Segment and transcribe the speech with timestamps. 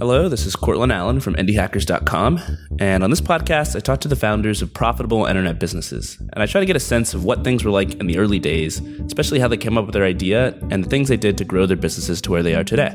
[0.00, 2.40] Hello, this is Courtland Allen from IndieHackers.com.
[2.78, 6.16] And on this podcast, I talk to the founders of profitable internet businesses.
[6.18, 8.38] And I try to get a sense of what things were like in the early
[8.38, 11.44] days, especially how they came up with their idea and the things they did to
[11.44, 12.94] grow their businesses to where they are today.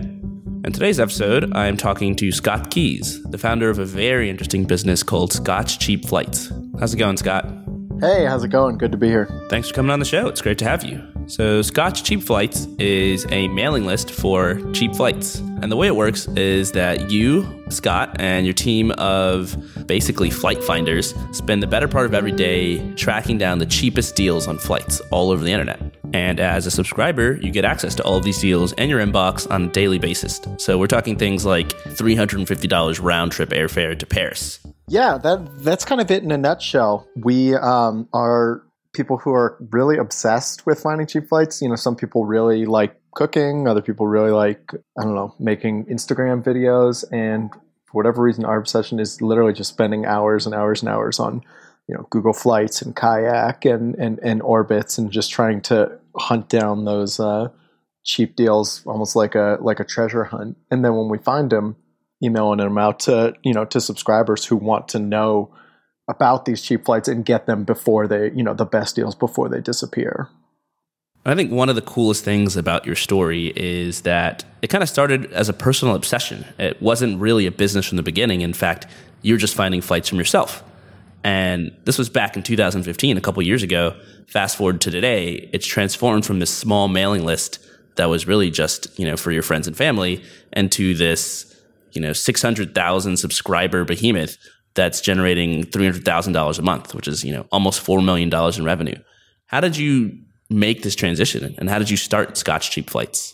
[0.66, 4.66] In today's episode, I am talking to Scott Keyes, the founder of a very interesting
[4.66, 6.52] business called Scott's Cheap Flights.
[6.80, 7.65] How's it going, Scott?
[8.02, 8.78] Hey, how's it going?
[8.78, 9.28] Good to be here.
[9.50, 10.28] Thanks for coming on the show.
[10.28, 11.02] It's great to have you.
[11.28, 15.40] So, Scott's Cheap Flights is a mailing list for cheap flights.
[15.40, 20.62] And the way it works is that you, Scott, and your team of basically flight
[20.64, 25.00] finders spend the better part of every day tracking down the cheapest deals on flights
[25.10, 25.82] all over the internet.
[26.14, 29.50] And as a subscriber, you get access to all of these deals in your inbox
[29.50, 30.42] on a daily basis.
[30.58, 34.60] So, we're talking things like $350 round trip airfare to Paris.
[34.88, 37.08] Yeah, that that's kind of it in a nutshell.
[37.16, 41.62] We um, are people who are really obsessed with finding cheap flights.
[41.62, 45.86] You know, some people really like cooking, other people really like, I don't know, making
[45.86, 47.04] Instagram videos.
[47.12, 47.52] And
[47.86, 51.42] for whatever reason, our obsession is literally just spending hours and hours and hours on,
[51.88, 56.50] you know, Google Flights and Kayak and, and, and Orbitz and just trying to hunt
[56.50, 57.50] down those uh,
[58.04, 60.58] cheap deals almost like a like a treasure hunt.
[60.72, 61.76] And then when we find them,
[62.24, 65.54] emailing them out to, you know, to subscribers who want to know
[66.08, 69.50] about these cheap flights and get them before they, you know, the best deals before
[69.50, 70.30] they disappear.
[71.28, 74.90] I think one of the coolest things about your story is that it kind of
[74.90, 76.46] started as a personal obsession.
[76.60, 78.42] It wasn't really a business from the beginning.
[78.42, 78.86] In fact,
[79.24, 80.64] you're just finding flights from yourself.
[81.24, 84.00] And this was back in 2015, a couple years ago.
[84.28, 87.58] Fast forward to today, it's transformed from this small mailing list
[87.96, 91.55] that was really just, you know, for your friends and family into this,
[91.96, 94.38] you know, 600,000 subscriber behemoth
[94.76, 98.98] that's generating $300,000 a month, which is, you know, almost $4 million in revenue.
[99.48, 100.18] How did you
[100.50, 103.34] make this transition and how did you start Scott's Cheap Flights?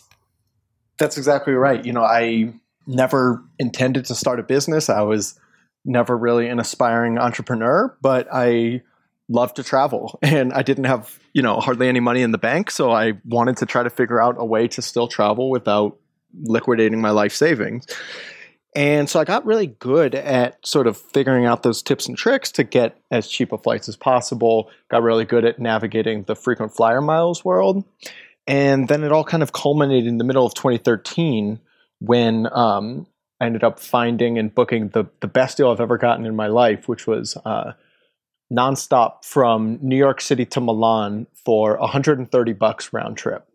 [0.98, 1.84] That's exactly right.
[1.84, 2.54] You know, I
[2.86, 4.88] never intended to start a business.
[4.88, 5.38] I was
[5.84, 8.82] never really an aspiring entrepreneur, but I
[9.28, 12.70] loved to travel and I didn't have, you know, hardly any money in the bank.
[12.70, 15.98] So I wanted to try to figure out a way to still travel without
[16.44, 17.86] liquidating my life savings.
[18.74, 22.50] And so I got really good at sort of figuring out those tips and tricks
[22.52, 24.70] to get as cheap of flights as possible.
[24.90, 27.84] Got really good at navigating the frequent flyer miles world.
[28.46, 31.60] And then it all kind of culminated in the middle of 2013
[32.00, 33.06] when um,
[33.40, 36.46] I ended up finding and booking the, the best deal I've ever gotten in my
[36.46, 37.72] life, which was uh,
[38.52, 43.46] nonstop from New York City to Milan for 130 bucks round trip.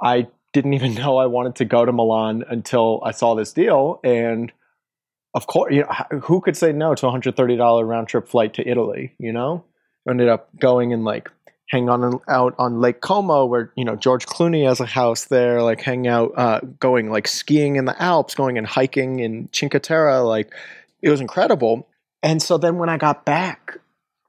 [0.00, 4.00] I didn't even know I wanted to go to Milan until I saw this deal.
[4.04, 4.52] And
[5.34, 8.28] of course, you know, who could say no to a hundred thirty dollar round trip
[8.28, 9.14] flight to Italy?
[9.18, 9.64] You know,
[10.08, 11.30] ended up going and like
[11.68, 15.62] hang on out on Lake Como, where you know George Clooney has a house there.
[15.62, 19.82] Like hang out, uh, going like skiing in the Alps, going and hiking in Cinque
[19.82, 20.20] Terre.
[20.20, 20.52] Like
[21.02, 21.88] it was incredible.
[22.22, 23.78] And so then when I got back,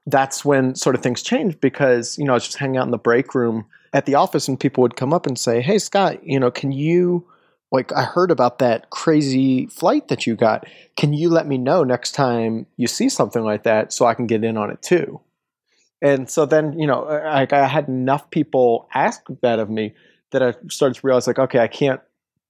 [0.06, 2.90] that's when sort of things changed because you know I was just hanging out in
[2.90, 6.24] the break room at the office, and people would come up and say, "Hey Scott,
[6.24, 7.26] you know, can you?"
[7.72, 10.66] Like I heard about that crazy flight that you got.
[10.96, 14.26] Can you let me know next time you see something like that so I can
[14.26, 15.20] get in on it too?
[16.02, 19.94] And so then, you know, like I had enough people ask that of me
[20.30, 22.00] that I started to realize like, okay, I can't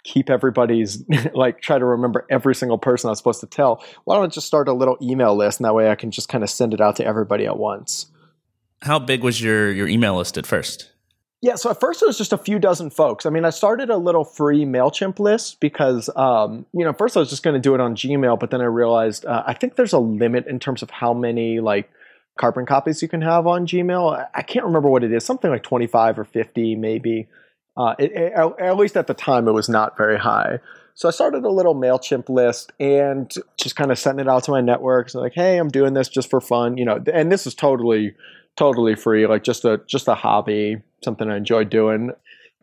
[0.04, 1.02] keep everybody's
[1.34, 3.84] like try to remember every single person I was supposed to tell.
[4.04, 6.28] Why don't I just start a little email list and that way I can just
[6.28, 8.06] kind of send it out to everybody at once.
[8.82, 10.90] How big was your your email list at first?
[11.42, 13.24] Yeah, so at first it was just a few dozen folks.
[13.24, 17.20] I mean, I started a little free MailChimp list because, um, you know, first I
[17.20, 19.76] was just going to do it on Gmail, but then I realized uh, I think
[19.76, 21.90] there's a limit in terms of how many, like,
[22.38, 24.28] carbon copies you can have on Gmail.
[24.34, 27.28] I can't remember what it is, something like 25 or 50, maybe.
[27.74, 30.58] Uh, it, it, at least at the time, it was not very high.
[30.94, 34.50] So I started a little MailChimp list and just kind of sending it out to
[34.50, 35.14] my networks.
[35.14, 38.14] Like, hey, I'm doing this just for fun, you know, and this is totally
[38.56, 42.12] totally free, like just a just a hobby, something I enjoy doing.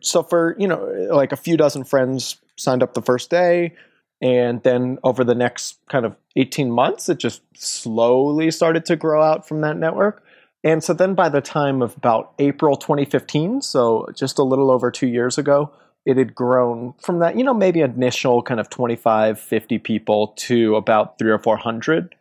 [0.00, 3.74] So for you know, like a few dozen friends signed up the first day,
[4.20, 9.22] and then over the next kind of eighteen months, it just slowly started to grow
[9.22, 10.22] out from that network.
[10.64, 14.90] And so then by the time of about April 2015, so just a little over
[14.90, 15.70] two years ago,
[16.04, 20.74] it had grown from that, you know, maybe initial kind of 25, 50 people to
[20.76, 22.14] about three or 400.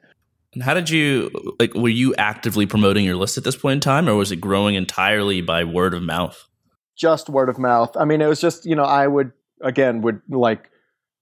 [0.57, 1.75] And how did you like?
[1.75, 4.73] Were you actively promoting your list at this point in time, or was it growing
[4.73, 6.49] entirely by word of mouth?
[6.95, 7.95] Just word of mouth.
[7.95, 10.71] I mean, it was just you know I would again would like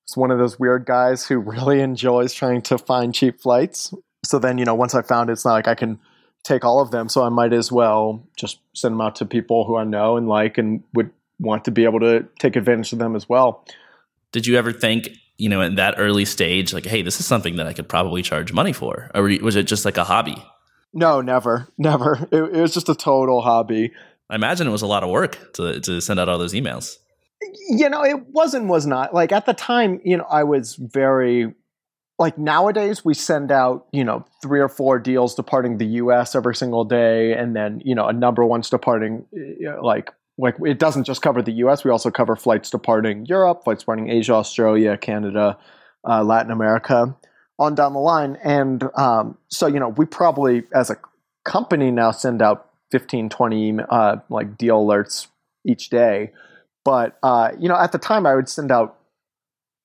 [0.06, 3.94] it's one of those weird guys who really enjoys trying to find cheap flights.
[4.24, 6.00] So then you know once I found it, it's not like I can
[6.46, 7.10] take all of them.
[7.10, 10.30] So I might as well just send them out to people who I know and
[10.30, 11.12] like and would
[11.42, 13.66] want to be able to take advantage of them as well.
[14.32, 17.58] Did you ever think, you know, in that early stage, like, hey, this is something
[17.58, 19.12] that I could probably charge money for?
[19.14, 20.42] Or was it just like a hobby?
[20.94, 22.28] No, never, never.
[22.32, 23.92] It, it was just a total hobby.
[24.30, 26.98] I imagine it was a lot of work to, to send out all those emails.
[27.70, 29.14] You know, it wasn't, was not.
[29.14, 31.54] Like at the time, you know, I was very
[32.18, 36.56] like nowadays we send out you know three or four deals departing the us every
[36.56, 41.06] single day and then you know a number one's departing eh, like like it doesn't
[41.06, 45.58] just cover the us we also cover flights departing europe flights departing asia australia canada
[46.08, 47.16] uh, latin america
[47.58, 48.38] on down the line.
[48.44, 50.98] And um, so you know we probably as a
[51.44, 55.28] company now send out 15 20 uh, like deal alerts
[55.66, 56.32] each day.
[56.84, 58.98] But uh, you know at the time i would send out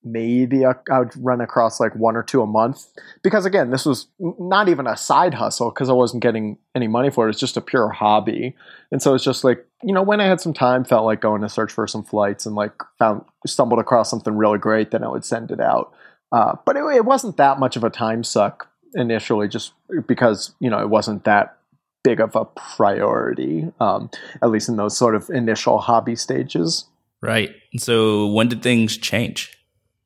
[0.03, 2.87] maybe I, would run across like one or two a month.
[3.23, 7.09] Because again this was not even a side hustle because i wasn't getting any money
[7.09, 7.31] for it.
[7.31, 8.55] It's just a pure hobby.
[8.91, 11.41] And so it's just like you know when i had some time felt like going
[11.41, 15.07] to search for some flights and like found stumbled across something really great then i
[15.07, 15.93] would send it out.
[16.33, 19.73] Uh, but it, it wasn't that much of a time suck initially just
[20.07, 21.57] because you know it wasn't that
[22.03, 24.09] big of a priority um,
[24.41, 26.85] at least in those sort of initial hobby stages.
[27.21, 27.51] Right.
[27.77, 29.55] So when did things change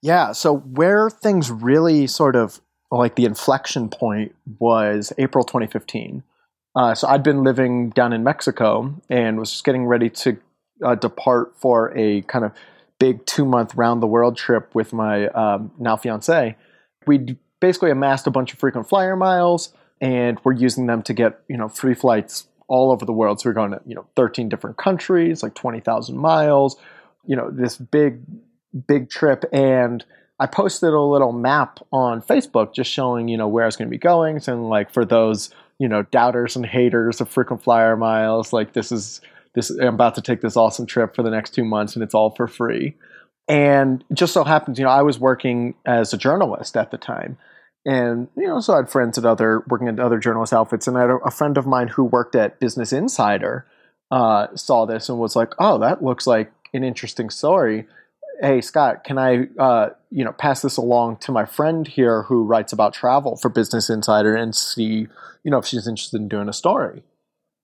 [0.05, 0.33] yeah.
[0.33, 2.61] So where things really sort of
[2.91, 6.21] like the inflection point was April 2015.
[6.75, 10.37] Uh, so I'd been living down in Mexico and was just getting ready to
[10.83, 12.51] uh, depart for a kind of
[12.99, 16.55] big two month round the world trip with my um, now fiance.
[17.07, 21.39] We basically amassed a bunch of frequent flyer miles and we're using them to get
[21.49, 23.41] you know free flights all over the world.
[23.41, 26.75] So we're going to you know 13 different countries, like 20,000 miles.
[27.25, 28.19] You know this big
[28.88, 30.04] big trip and
[30.39, 33.88] I posted a little map on Facebook just showing, you know, where I was going
[33.88, 34.42] to be going.
[34.48, 35.50] And like for those,
[35.80, 39.22] you know, doubters and haters of frequent flyer miles, like this is
[39.54, 42.13] this I'm about to take this awesome trip for the next two months and it's
[42.13, 42.95] all for free.
[43.48, 47.38] And just so happens, you know, I was working as a journalist at the time.
[47.86, 50.88] And, you know, so I had friends at other working at other journalist outfits.
[50.88, 53.66] And I had a, a friend of mine who worked at Business Insider
[54.12, 57.86] uh, saw this and was like, oh, that looks like an interesting story
[58.41, 62.43] hey Scott, can I uh, you know pass this along to my friend here who
[62.43, 65.07] writes about travel for Business Insider and see
[65.43, 67.03] you know if she's interested in doing a story.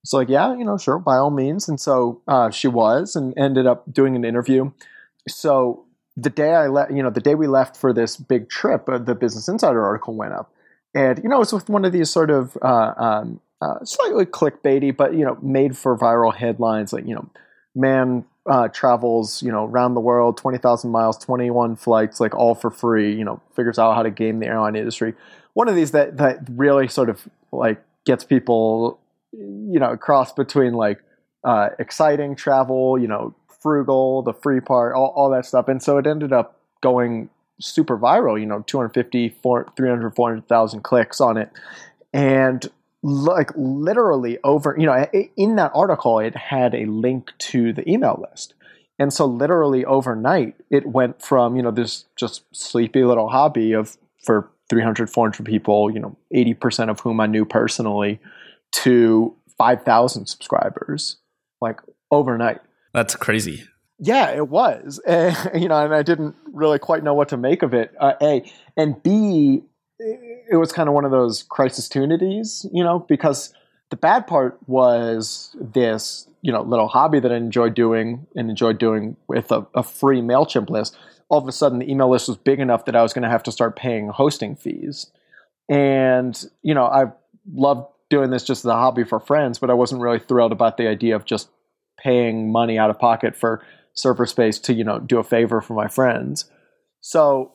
[0.02, 1.68] It's like yeah, you know, sure, by all means.
[1.68, 4.72] And so uh, she was, and ended up doing an interview.
[5.28, 5.84] So
[6.16, 8.98] the day I left, you know, the day we left for this big trip, uh,
[8.98, 10.52] the Business Insider article went up,
[10.94, 14.94] and you know, it's with one of these sort of uh, um, uh, slightly clickbaity,
[14.94, 17.28] but you know, made for viral headlines, like you know,
[17.74, 22.70] man uh, travels, you know, around the world, 20,000 miles, 21 flights, like all for
[22.70, 25.14] free, you know, figures out how to game the airline industry.
[25.54, 28.98] One of these that, that really sort of like gets people,
[29.32, 31.00] you know, cross between like
[31.44, 35.68] uh, exciting travel, you know, frugal, the free part, all, all that stuff.
[35.68, 37.30] And so it ended up going
[37.60, 41.50] super viral, you know, 250, 400, 300, 400,000 clicks on it.
[42.12, 42.68] And
[43.02, 45.06] like literally over you know
[45.36, 48.54] in that article it had a link to the email list.
[48.98, 53.96] And so literally overnight it went from you know this just sleepy little hobby of
[54.24, 58.20] for 300 400 people you know 80% of whom i knew personally
[58.70, 61.16] to 5000 subscribers
[61.60, 62.60] like overnight.
[62.94, 63.64] That's crazy.
[63.98, 65.00] Yeah it was.
[65.06, 67.92] And, you know and i didn't really quite know what to make of it.
[67.98, 69.62] Uh, a and b
[70.50, 73.52] it was kind of one of those crisis tunities, you know, because
[73.90, 78.78] the bad part was this, you know, little hobby that I enjoyed doing and enjoyed
[78.78, 80.96] doing with a, a free MailChimp list.
[81.28, 83.28] All of a sudden, the email list was big enough that I was going to
[83.28, 85.10] have to start paying hosting fees.
[85.68, 87.06] And, you know, I
[87.52, 90.76] loved doing this just as a hobby for friends, but I wasn't really thrilled about
[90.76, 91.48] the idea of just
[91.98, 95.74] paying money out of pocket for server space to, you know, do a favor for
[95.74, 96.50] my friends.
[97.00, 97.52] So,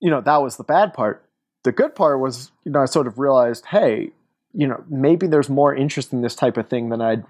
[0.00, 1.24] you know, that was the bad part
[1.64, 4.10] the good part was, you know, I sort of realized, hey,
[4.52, 7.24] you know, maybe there's more interest in this type of thing than I'd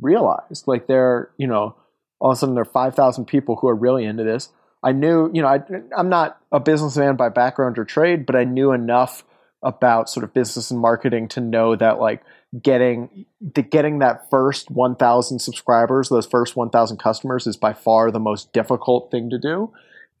[0.00, 0.66] realized.
[0.66, 1.74] Like there, you know,
[2.18, 4.50] all of a sudden there are 5,000 people who are really into this.
[4.82, 5.60] I knew, you know, I,
[5.96, 9.24] I'm not a businessman by background or trade, but I knew enough
[9.62, 12.22] about sort of business and marketing to know that like
[12.62, 18.20] getting the getting that first 1000 subscribers those first 1000 customers is by far the
[18.20, 19.72] most difficult thing to do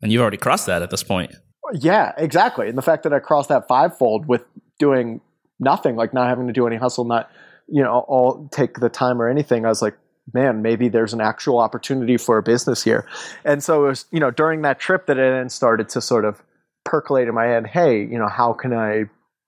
[0.02, 1.34] and you've already crossed that at this point
[1.74, 2.68] yeah, exactly.
[2.68, 4.44] And the fact that I crossed that fivefold with
[4.78, 5.20] doing
[5.58, 7.30] nothing, like not having to do any hustle, not,
[7.68, 9.96] you know, all take the time or anything, I was like,
[10.32, 13.08] man, maybe there's an actual opportunity for a business here.
[13.44, 16.24] And so it was, you know, during that trip that it then started to sort
[16.24, 16.42] of
[16.84, 19.04] percolate in my head, hey, you know, how can I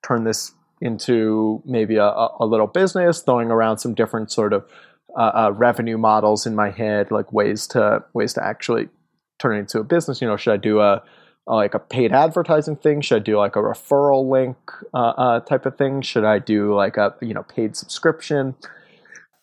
[0.07, 4.65] turn this into maybe a, a little business, throwing around some different sort of
[5.17, 8.89] uh, uh, revenue models in my head, like ways to ways to actually
[9.39, 10.21] turn it into a business.
[10.21, 11.03] You know, should I do a, a
[11.49, 13.01] like a paid advertising thing?
[13.01, 14.57] Should I do like a referral link
[14.95, 16.03] uh, uh type of thing?
[16.03, 18.55] Should I do like a you know paid subscription?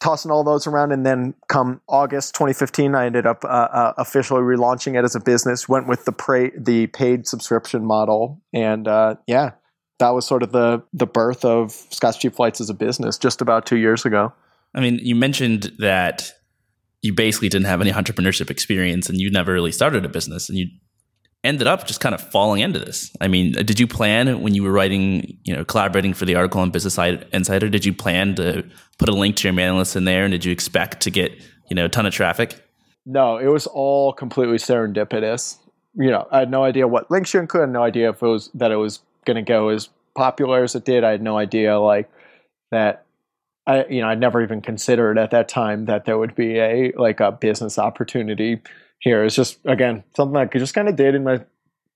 [0.01, 4.41] Tossing all those around, and then come August 2015, I ended up uh, uh, officially
[4.41, 5.69] relaunching it as a business.
[5.69, 8.87] Went with the pra- the paid subscription model, and
[9.25, 9.51] yeah,
[9.99, 13.41] that was sort of the the birth of Scott's Cheap Flights as a business just
[13.41, 14.33] about two years ago.
[14.73, 16.33] I mean, you mentioned that
[17.01, 20.57] you basically didn't have any entrepreneurship experience and you never really started a business and
[20.57, 20.67] you
[21.45, 23.15] ended up just kind of falling into this.
[23.21, 26.61] I mean, did you plan when you were writing, you know, collaborating for the article
[26.61, 26.97] on Business
[27.31, 28.65] Insider, did you plan to
[28.97, 31.31] put a link to your mailing list in there and did you expect to get,
[31.69, 32.61] you know, a ton of traffic?
[33.05, 35.57] No, it was all completely serendipitous.
[35.93, 38.49] You know, I had no idea what links you include, no idea if it was
[38.55, 41.03] that it was going to go as popular as it did.
[41.03, 42.09] I had no idea like
[42.71, 43.05] that
[43.67, 46.91] I you know I never even considered at that time that there would be a
[46.97, 48.61] like a business opportunity
[48.99, 49.23] here.
[49.23, 51.43] It's just again something I just kind of did in my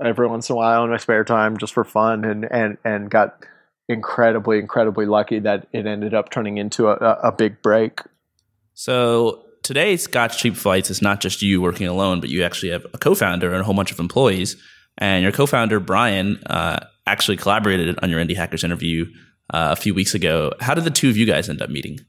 [0.03, 3.09] every once in a while in my spare time just for fun and and and
[3.09, 3.43] got
[3.87, 8.01] incredibly incredibly lucky that it ended up turning into a, a big break.
[8.73, 12.85] So today, Scott's Cheap Flights is not just you working alone, but you actually have
[12.93, 14.55] a co-founder and a whole bunch of employees.
[14.97, 19.05] And your co-founder Brian uh, actually collaborated on your Indie Hackers interview
[19.53, 20.53] uh, a few weeks ago.
[20.59, 21.99] How did the two of you guys end up meeting?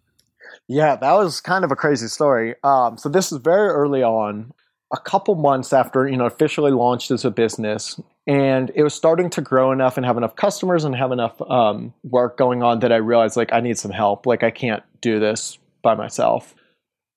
[0.68, 2.54] Yeah, that was kind of a crazy story.
[2.62, 4.52] Um, so this is very early on,
[4.92, 9.30] a couple months after you know officially launched as a business, and it was starting
[9.30, 12.92] to grow enough and have enough customers and have enough um, work going on that
[12.92, 14.26] I realized like I need some help.
[14.26, 16.54] Like I can't do this by myself.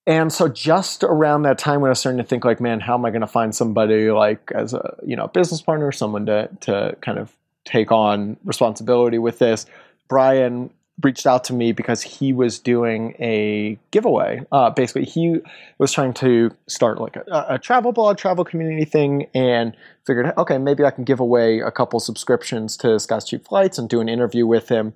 [0.06, 2.96] And so just around that time when I was starting to think like, man, how
[2.96, 6.50] am I going to find somebody like as a you know business partner, someone to
[6.62, 9.66] to kind of take on responsibility with this?
[10.10, 10.70] Brian
[11.02, 14.42] reached out to me because he was doing a giveaway.
[14.52, 15.40] Uh, basically, he
[15.80, 20.58] was trying to start like a, a, travel blog, travel community thing, and figured, okay,
[20.58, 24.10] maybe I can give away a couple subscriptions to Scott's Cheap Flights and do an
[24.10, 24.94] interview with him.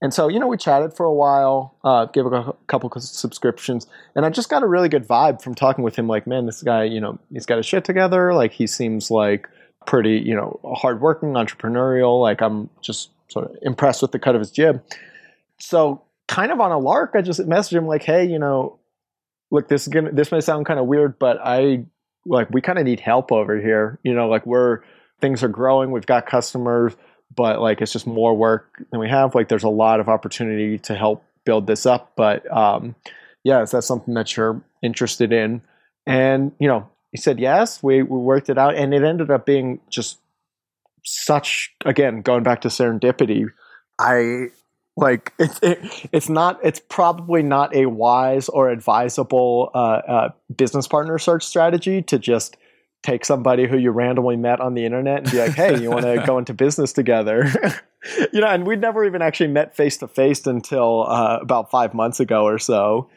[0.00, 4.24] And so, you know, we chatted for a while, uh, gave a couple subscriptions, and
[4.24, 6.06] I just got a really good vibe from talking with him.
[6.06, 8.32] Like, man, this guy, you know, he's got his shit together.
[8.32, 9.48] Like, he seems like
[9.86, 12.20] pretty, you know, hardworking, entrepreneurial.
[12.20, 14.82] Like, I'm just sort of impressed with the cut of his jib.
[15.60, 18.78] So kind of on a lark, I just messaged him like, hey, you know,
[19.50, 21.86] look, this is gonna this may sound kind of weird, but I
[22.24, 23.98] like we kind of need help over here.
[24.02, 24.80] You know, like we're
[25.20, 26.94] things are growing, we've got customers,
[27.34, 29.34] but like it's just more work than we have.
[29.34, 32.12] Like there's a lot of opportunity to help build this up.
[32.16, 32.94] But um
[33.44, 35.62] yeah, is that something that you're interested in?
[36.06, 37.82] And, you know, he said yes.
[37.82, 40.18] We, we worked it out and it ended up being just
[41.04, 43.46] such again going back to serendipity
[43.98, 44.48] i
[45.00, 45.78] like it's it,
[46.12, 52.02] it's not it's probably not a wise or advisable uh, uh, business partner search strategy
[52.02, 52.56] to just
[53.02, 56.04] take somebody who you randomly met on the internet and be like hey you want
[56.04, 57.46] to go into business together
[58.32, 61.94] you know and we'd never even actually met face to face until uh, about five
[61.94, 63.08] months ago or so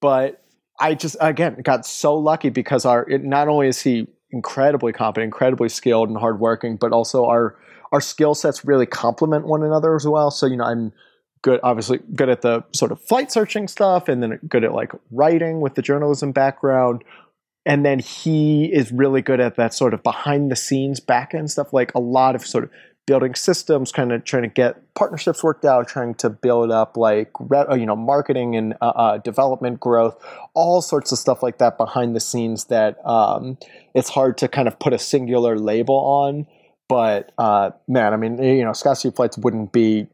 [0.00, 0.42] but
[0.80, 5.24] i just again got so lucky because our it, not only is he incredibly competent,
[5.24, 7.56] incredibly skilled and hardworking, but also our
[7.90, 10.30] our skill sets really complement one another as well.
[10.30, 10.92] So you know, I'm
[11.42, 14.92] good, obviously good at the sort of flight searching stuff, and then good at like
[15.10, 17.04] writing with the journalism background.
[17.66, 21.50] And then he is really good at that sort of behind the scenes back end
[21.50, 22.70] stuff, like a lot of sort of
[23.08, 27.30] building systems, kind of trying to get partnerships worked out, trying to build up like
[27.50, 30.22] uh, you know marketing and uh, uh, development growth,
[30.54, 33.56] all sorts of stuff like that behind the scenes that um,
[33.94, 36.46] it's hard to kind of put a singular label on.
[36.86, 40.08] But uh, man, I mean, you know, Cheap Flights wouldn't be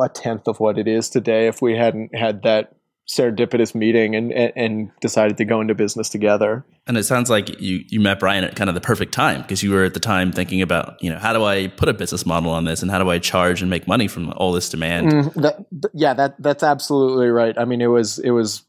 [0.00, 2.74] a tenth of what it is today if we hadn't had that
[3.06, 6.64] serendipitous meeting and, and, and decided to go into business together.
[6.86, 9.62] And it sounds like you you met Brian at kind of the perfect time because
[9.62, 12.24] you were at the time thinking about you know how do I put a business
[12.24, 15.12] model on this and how do I charge and make money from all this demand.
[15.12, 17.56] Mm, that, yeah, that that's absolutely right.
[17.58, 18.62] I mean, it was it was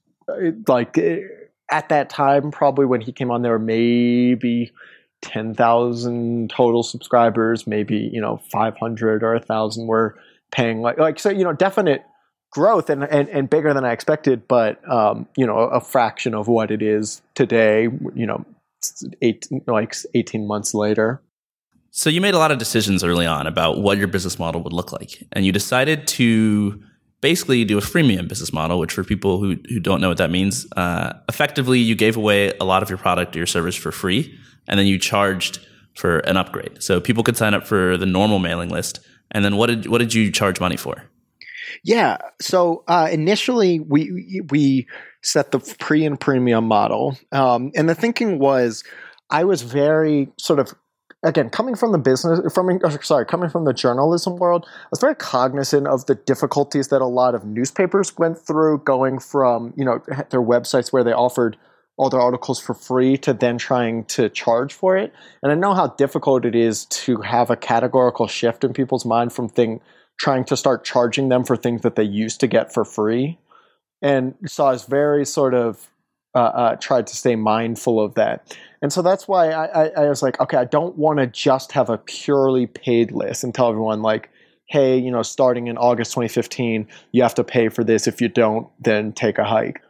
[0.68, 0.98] like
[1.70, 4.72] at that time probably when he came on there were maybe
[5.22, 10.18] 10,000 total subscribers, maybe, you know, 500 or a thousand were
[10.56, 12.04] paying like like so you know definite
[12.56, 16.48] growth and, and, and bigger than I expected, but um, you know, a fraction of
[16.48, 18.46] what it is today, you know,
[19.22, 21.22] eight, like 18 months later.
[21.92, 24.72] So you made a lot of decisions early on about what your business model would
[24.72, 25.28] look like.
[25.34, 26.82] And you decided to
[27.20, 30.32] basically do a freemium business model, which for people who, who don't know what that
[30.32, 33.92] means, uh, effectively you gave away a lot of your product or your service for
[33.92, 35.60] free, and then you charged
[35.96, 36.82] for an upgrade.
[36.82, 39.00] So people could sign up for the normal mailing list.
[39.36, 41.04] And then what did what did you charge money for?
[41.84, 42.20] Yeah.
[42.42, 44.88] So uh, initially, we we
[45.24, 48.86] set the pre and premium model, um, and the thinking was,
[49.30, 50.74] I was very sort of
[51.22, 55.15] again coming from the business from sorry coming from the journalism world i was very
[55.15, 60.00] cognizant of the difficulties that a lot of newspapers went through going from you know
[60.30, 61.58] their websites where they offered
[61.98, 65.74] all their articles for free to then trying to charge for it and i know
[65.74, 69.80] how difficult it is to have a categorical shift in people's mind from thing
[70.18, 73.38] trying to start charging them for things that they used to get for free.
[74.02, 75.88] And so I was very sort of
[76.34, 78.58] uh, uh, tried to stay mindful of that.
[78.82, 81.72] And so that's why I, I, I was like, okay, I don't want to just
[81.72, 84.30] have a purely paid list and tell everyone like,
[84.68, 88.08] hey, you know, starting in August 2015, you have to pay for this.
[88.08, 89.82] If you don't, then take a hike.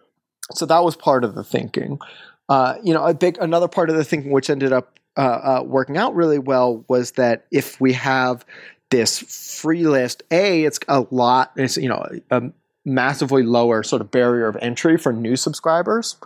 [0.54, 2.00] So that was part of the thinking.
[2.48, 5.64] Uh, you know, a big another part of the thinking, which ended up uh, uh,
[5.66, 8.46] working out really well, was that if we have
[8.92, 9.20] this
[9.60, 11.52] free list, a it's a lot.
[11.56, 12.44] It's you know a
[12.86, 16.18] massively lower sort of barrier of entry for new subscribers.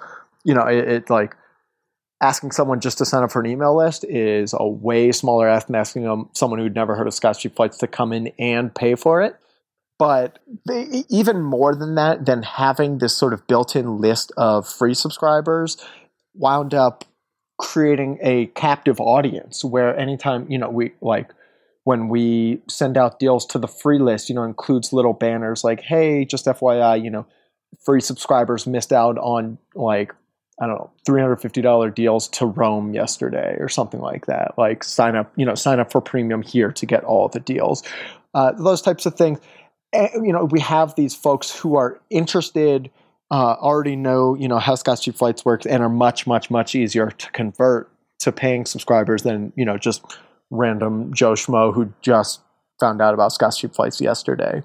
[0.44, 1.36] You know, it, it like
[2.22, 5.68] asking someone just to sign up for an email list is a way smaller ask
[5.68, 8.74] than asking them, someone who'd never heard of Scott's Cheap Flights to come in and
[8.74, 9.38] pay for it.
[10.00, 14.94] But they, even more than that, than having this sort of built-in list of free
[14.94, 15.78] subscribers,
[16.34, 17.04] wound up
[17.60, 21.30] creating a captive audience where anytime you know we like
[21.84, 25.82] when we send out deals to the free list, you know, includes little banners like,
[25.82, 27.26] hey, just FYI, you know,
[27.84, 30.14] free subscribers missed out on like,
[30.62, 34.54] I don't know, $350 deals to Rome yesterday or something like that.
[34.58, 37.82] Like sign up, you know, sign up for premium here to get all the deals.
[38.36, 39.40] Uh, those types of things.
[39.94, 42.92] And, you know, we have these folks who are interested,
[43.32, 46.76] uh, already know, you know, how Scott's Cheap Flights works and are much, much, much
[46.76, 50.04] easier to convert to paying subscribers than, you know, just
[50.52, 52.42] random Joe Schmo who just
[52.80, 54.64] found out about Scott's Cheap Flights yesterday.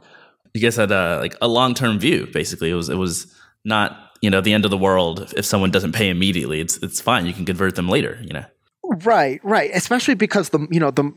[0.53, 2.29] You guys had a, like a long term view.
[2.33, 5.71] Basically, it was it was not you know the end of the world if someone
[5.71, 6.61] doesn't pay immediately.
[6.61, 7.27] It's it's fine.
[7.27, 8.21] You can convert them later.
[8.23, 8.45] You know.
[8.85, 9.71] Right, right.
[9.75, 11.13] Especially because the you know the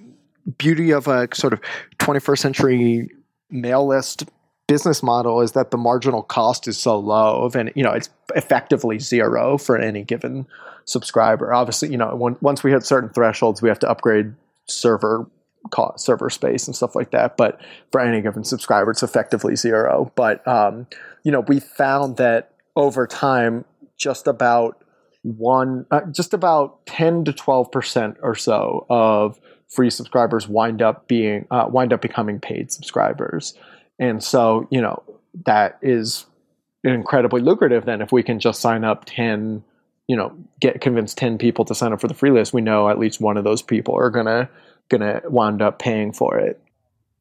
[0.57, 1.61] beauty of a sort of
[1.99, 3.09] 21st century
[3.49, 4.25] mail list
[4.67, 8.99] business model is that the marginal cost is so low and you know it's effectively
[8.99, 10.45] zero for any given
[10.83, 14.33] subscriber obviously you know when, once we hit certain thresholds we have to upgrade
[14.67, 15.25] server
[15.69, 17.37] cost, server space and stuff like that.
[17.37, 17.59] But
[17.91, 20.11] for any given subscriber, it's effectively zero.
[20.15, 20.87] But um,
[21.23, 23.65] you know, we found that over time,
[23.97, 24.83] just about
[25.23, 31.07] one, uh, just about ten to twelve percent or so of free subscribers wind up
[31.07, 33.53] being uh, wind up becoming paid subscribers,
[33.99, 35.03] and so you know
[35.45, 36.25] that is
[36.83, 37.85] incredibly lucrative.
[37.85, 39.63] Then, if we can just sign up ten
[40.07, 42.89] you know get convince 10 people to sign up for the free list we know
[42.89, 44.49] at least one of those people are gonna
[44.89, 46.59] gonna wind up paying for it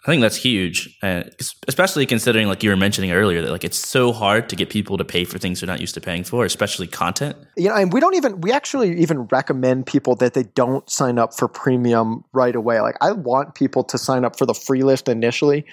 [0.06, 1.24] I think that's huge, uh,
[1.66, 4.96] especially considering, like you were mentioning earlier, that like it's so hard to get people
[4.98, 7.36] to pay for things they're not used to paying for, especially content.
[7.56, 11.18] You know, and we don't even we actually even recommend people that they don't sign
[11.18, 12.80] up for premium right away.
[12.80, 15.66] Like I want people to sign up for the free list initially,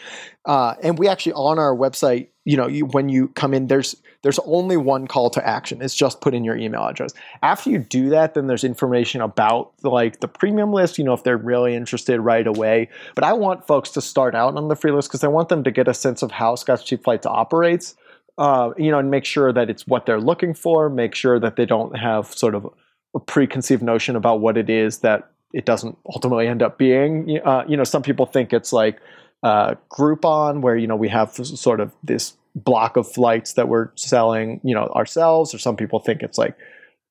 [0.45, 3.95] uh, and we actually on our website you know, you, when you come in, there's
[4.23, 5.81] there's only one call to action.
[5.81, 7.13] It's just put in your email address.
[7.41, 10.97] After you do that, then there's information about the, like the premium list.
[10.97, 12.89] You know, if they're really interested right away.
[13.15, 15.63] But I want folks to start out on the free list because I want them
[15.65, 17.95] to get a sense of how Scott's Cheap Flights operates.
[18.35, 20.89] Uh, you know, and make sure that it's what they're looking for.
[20.89, 22.67] Make sure that they don't have sort of
[23.13, 27.39] a preconceived notion about what it is that it doesn't ultimately end up being.
[27.45, 28.99] Uh, you know, some people think it's like
[29.43, 33.89] uh, Groupon, where you know we have sort of this block of flights that we're
[33.95, 36.55] selling, you know, ourselves, or some people think it's like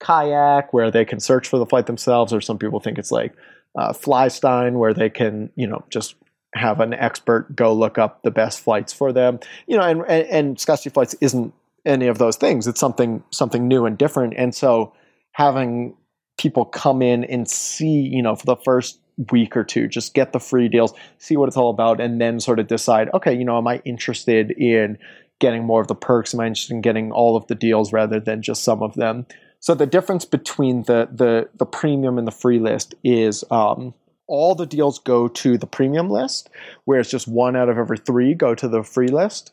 [0.00, 3.34] kayak, where they can search for the flight themselves, or some people think it's like
[3.78, 6.14] uh, Flystein, where they can, you know, just
[6.54, 9.40] have an expert go look up the best flights for them.
[9.66, 12.66] You know, and and, and Flights isn't any of those things.
[12.66, 14.92] It's something something new and different, and so
[15.32, 15.96] having
[16.38, 18.98] people come in and see, you know, for the first
[19.30, 19.88] week or two.
[19.88, 23.08] Just get the free deals, see what it's all about, and then sort of decide,
[23.14, 24.98] okay, you know, am I interested in
[25.42, 26.32] getting more of the perks?
[26.32, 29.26] Am I interested in getting all of the deals rather than just some of them?
[29.58, 33.92] So the difference between the the the premium and the free list is um,
[34.26, 36.48] all the deals go to the premium list,
[36.84, 39.52] whereas just one out of every three go to the free list.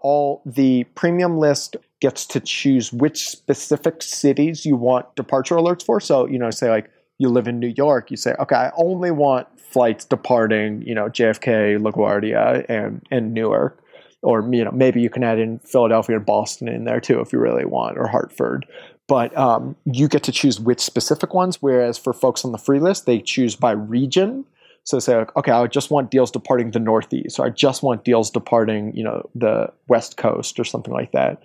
[0.00, 5.98] All the premium list gets to choose which specific cities you want departure alerts for.
[6.00, 9.10] So, you know, say like you live in New York, you say, okay, I only
[9.10, 13.82] want flights departing, you know, JFK, LaGuardia, and and Newark,
[14.22, 17.32] or you know, maybe you can add in Philadelphia and Boston in there too if
[17.32, 18.66] you really want, or Hartford.
[19.06, 21.62] But um, you get to choose which specific ones.
[21.62, 24.44] Whereas for folks on the free list, they choose by region.
[24.84, 28.04] So say, like, okay, I just want deals departing the Northeast, or I just want
[28.04, 31.42] deals departing, you know, the West Coast, or something like that.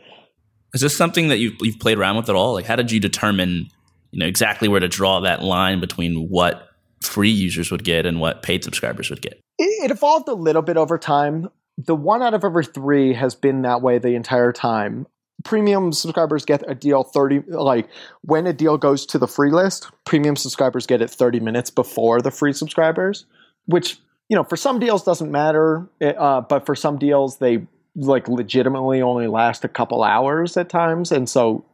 [0.74, 2.54] Is this something that you've, you've played around with at all?
[2.54, 3.68] Like, how did you determine,
[4.12, 6.70] you know, exactly where to draw that line between what
[7.02, 9.34] free users would get and what paid subscribers would get?
[9.58, 11.50] It, it evolved a little bit over time.
[11.78, 15.08] The one out of every three has been that way the entire time.
[15.44, 17.90] Premium subscribers get a deal 30, like
[18.22, 22.22] when a deal goes to the free list, premium subscribers get it 30 minutes before
[22.22, 23.26] the free subscribers,
[23.66, 27.66] which, you know, for some deals doesn't matter, eh, uh, but for some deals, they
[27.96, 31.12] like legitimately only last a couple hours at times.
[31.12, 31.66] And so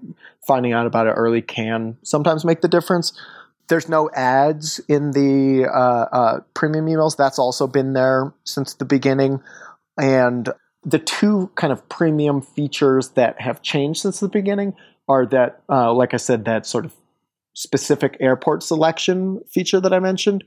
[0.45, 3.13] finding out about it early can sometimes make the difference.
[3.67, 7.15] There's no ads in the uh, uh, premium emails.
[7.15, 9.41] That's also been there since the beginning.
[9.99, 10.49] And
[10.83, 14.75] the two kind of premium features that have changed since the beginning
[15.07, 16.93] are that, uh, like I said, that sort of
[17.53, 20.43] specific airport selection feature that I mentioned,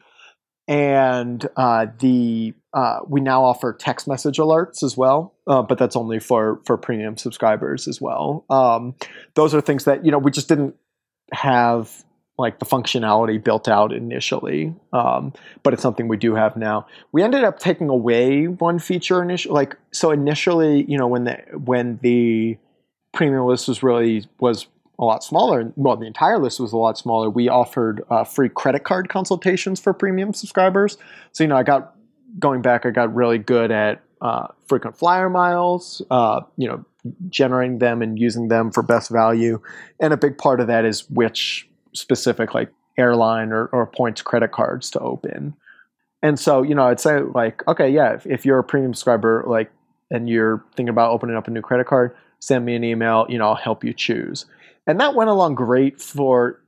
[0.68, 5.96] and uh, the uh, we now offer text message alerts as well, uh, but that's
[5.96, 8.46] only for for premium subscribers as well.
[8.48, 8.94] Um,
[9.34, 10.76] those are things that you know we just didn't
[11.32, 12.04] have
[12.42, 16.87] like the functionality built out initially, um, but it's something we do have now.
[17.12, 21.38] We ended up taking away one feature initially, like so initially, you know, when the
[21.52, 22.59] when the
[23.12, 24.66] premium list was really was
[24.98, 25.72] a lot smaller.
[25.76, 27.31] Well, the entire list was a lot smaller.
[27.31, 30.98] We offered uh, free credit card consultations for premium subscribers.
[31.31, 31.94] So you know, I got
[32.38, 36.02] going back, I got really good at uh, frequent flyer miles.
[36.11, 36.85] Uh, you know,
[37.28, 39.61] generating them and using them for best value,
[40.00, 44.52] and a big part of that is which specific like airline or, or points credit
[44.52, 45.55] cards to open.
[46.22, 49.44] And so, you know, I'd say like, okay, yeah, if, if you're a premium subscriber,
[49.46, 49.72] like,
[50.11, 53.38] and you're thinking about opening up a new credit card, send me an email, you
[53.38, 54.46] know, I'll help you choose.
[54.87, 56.61] And that went along great for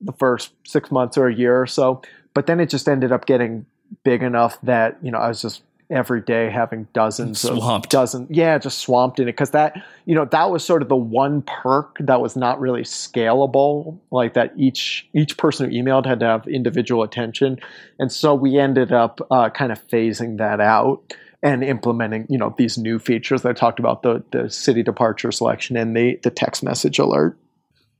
[0.00, 2.02] the first six months or a year or so.
[2.34, 3.66] But then it just ended up getting
[4.04, 7.86] big enough that, you know, I was just every day having dozens swamped.
[7.86, 9.76] of dozen yeah just swamped in it because that
[10.06, 14.34] you know that was sort of the one perk that was not really scalable like
[14.34, 17.58] that each each person who emailed had to have individual attention.
[17.98, 22.54] And so we ended up uh, kind of phasing that out and implementing you know
[22.56, 23.42] these new features.
[23.42, 27.38] That i talked about the the city departure selection and the the text message alert.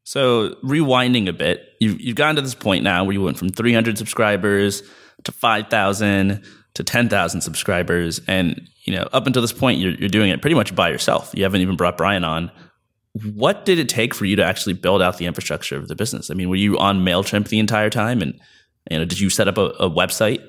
[0.04, 3.50] So rewinding a bit you've, you've gotten to this point now where you went from
[3.50, 4.82] 300 subscribers
[5.24, 8.20] to 5000 to 10,000 subscribers.
[8.26, 11.30] And, you know, up until this point, you're, you're doing it pretty much by yourself.
[11.34, 12.50] You haven't even brought Brian on.
[13.34, 16.30] What did it take for you to actually build out the infrastructure of the business?
[16.30, 18.22] I mean, were you on MailChimp the entire time?
[18.22, 18.40] And,
[18.90, 20.42] you know, did you set up a, a website?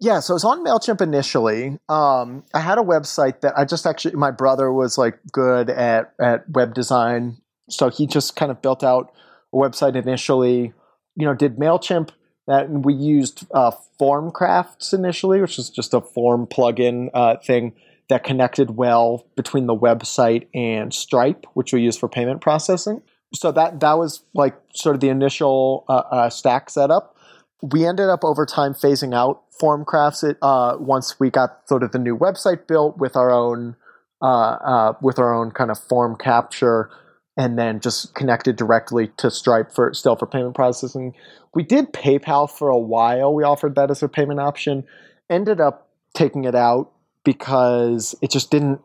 [0.00, 1.78] Yeah, so I was on MailChimp initially.
[1.88, 6.12] Um, I had a website that I just actually, my brother was like good at,
[6.20, 7.38] at web design.
[7.70, 9.12] So he just kind of built out
[9.52, 10.74] a website initially,
[11.14, 12.10] you know, did MailChimp
[12.46, 17.72] that we used uh, Formcrafts initially, which is just a form plugin uh, thing
[18.08, 23.02] that connected well between the website and Stripe, which we use for payment processing.
[23.34, 27.16] So that that was like sort of the initial uh, uh stack setup.
[27.62, 31.92] We ended up over time phasing out Formcrafts it, uh, once we got sort of
[31.92, 33.74] the new website built with our own
[34.22, 36.90] uh, with our own kind of form capture
[37.36, 41.14] and then just connected directly to Stripe for still for payment processing.
[41.54, 43.34] We did PayPal for a while.
[43.34, 44.84] We offered that as a payment option.
[45.28, 46.92] Ended up taking it out
[47.24, 48.80] because it just didn't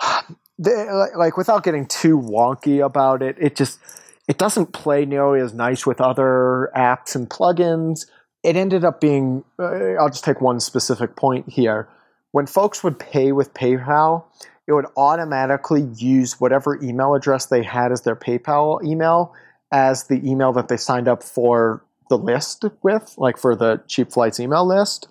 [0.58, 3.36] like without getting too wonky about it.
[3.38, 3.78] It just
[4.26, 8.06] it doesn't play nearly as nice with other apps and plugins.
[8.42, 11.88] It ended up being uh, I'll just take one specific point here.
[12.32, 14.24] When folks would pay with PayPal,
[14.66, 19.34] it would automatically use whatever email address they had as their PayPal email
[19.72, 24.12] as the email that they signed up for the list with, like for the cheap
[24.12, 25.08] flights email list.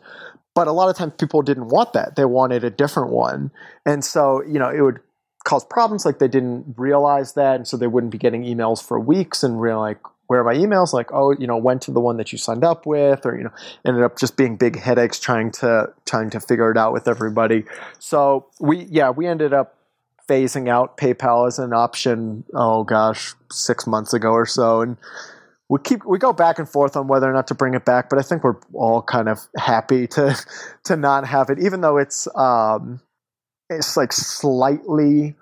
[0.54, 2.16] But a lot of times people didn't want that.
[2.16, 3.52] They wanted a different one.
[3.86, 5.00] And so, you know, it would
[5.44, 7.56] cause problems like they didn't realize that.
[7.58, 10.94] And so they wouldn't be getting emails for weeks and we're like, where my emails?
[10.94, 13.44] Like, oh, you know, went to the one that you signed up with, or you
[13.44, 13.52] know,
[13.86, 17.66] ended up just being big headaches trying to trying to figure it out with everybody.
[18.00, 19.76] So we, yeah, we ended up
[20.28, 22.44] phasing out PayPal as an option.
[22.54, 24.98] Oh gosh, six months ago or so, and
[25.70, 28.10] we keep we go back and forth on whether or not to bring it back.
[28.10, 30.36] But I think we're all kind of happy to
[30.86, 33.02] to not have it, even though it's um,
[33.70, 35.36] it's like slightly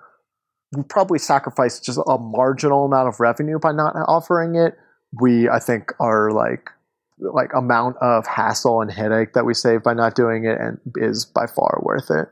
[0.74, 4.78] we probably sacrifice just a marginal amount of revenue by not offering it.
[5.20, 6.70] We, I think, are like
[7.18, 11.24] like amount of hassle and headache that we save by not doing it, and is
[11.24, 12.28] by far worth it.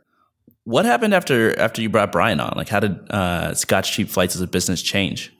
[0.65, 2.55] What happened after after you brought Brian on?
[2.57, 5.33] Like, how did uh, Scott's Cheap Flights as a business change?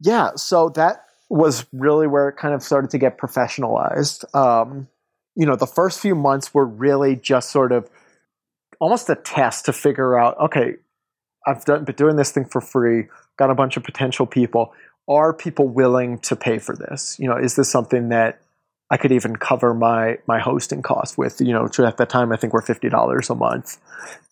[0.00, 4.34] Yeah, so that was really where it kind of started to get professionalized.
[4.34, 4.88] Um,
[5.36, 7.88] you know, the first few months were really just sort of
[8.80, 10.74] almost a test to figure out, okay,
[11.46, 13.04] I've done, been doing this thing for free,
[13.38, 14.72] got a bunch of potential people.
[15.08, 17.16] Are people willing to pay for this?
[17.18, 18.40] You know, is this something that
[18.90, 21.40] I could even cover my my hosting cost with?
[21.40, 23.78] You know, at that time I think we're fifty dollars a month,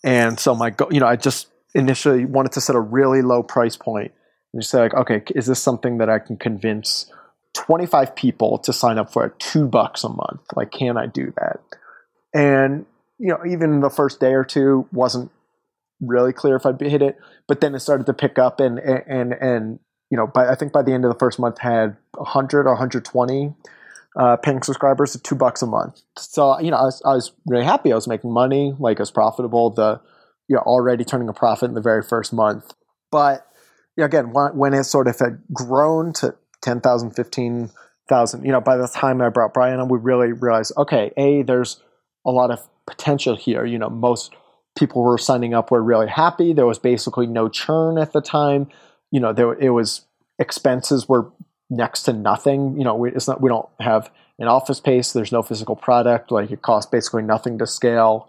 [0.05, 3.43] and so my go, you know I just initially wanted to set a really low
[3.43, 4.13] price point
[4.53, 7.11] and just say like, okay, is this something that I can convince
[7.55, 10.41] 25 people to sign up for at two bucks a month?
[10.55, 11.61] Like, can I do that?
[12.35, 12.87] And
[13.19, 15.31] you know, even the first day or two wasn't
[16.01, 19.33] really clear if I'd hit it, but then it started to pick up and and
[19.33, 19.79] and
[20.11, 22.71] you know, by I think by the end of the first month had 100 or
[22.71, 23.55] 120
[24.19, 26.01] uh, paying subscribers at two bucks a month.
[26.17, 27.93] So you know, I was, I was really happy.
[27.93, 29.71] I was making money, like it was profitable.
[29.71, 30.01] The
[30.49, 32.73] you know already turning a profit in the very first month,
[33.11, 33.49] but
[33.99, 38.77] you know, again, when it sort of had grown to 10,000, 15,000, you know, by
[38.77, 41.83] the time I brought Brian on, we really realized, okay, A, there's
[42.25, 43.65] a lot of potential here.
[43.65, 44.33] You know, most
[44.79, 46.53] people were signing up were really happy.
[46.53, 48.69] There was basically no churn at the time.
[49.11, 50.03] You know, there it was
[50.39, 51.31] expenses were
[51.69, 52.79] next to nothing.
[52.79, 55.13] You know, we, it's not we don't have an office space.
[55.13, 56.31] There's no physical product.
[56.31, 58.29] Like it costs basically nothing to scale,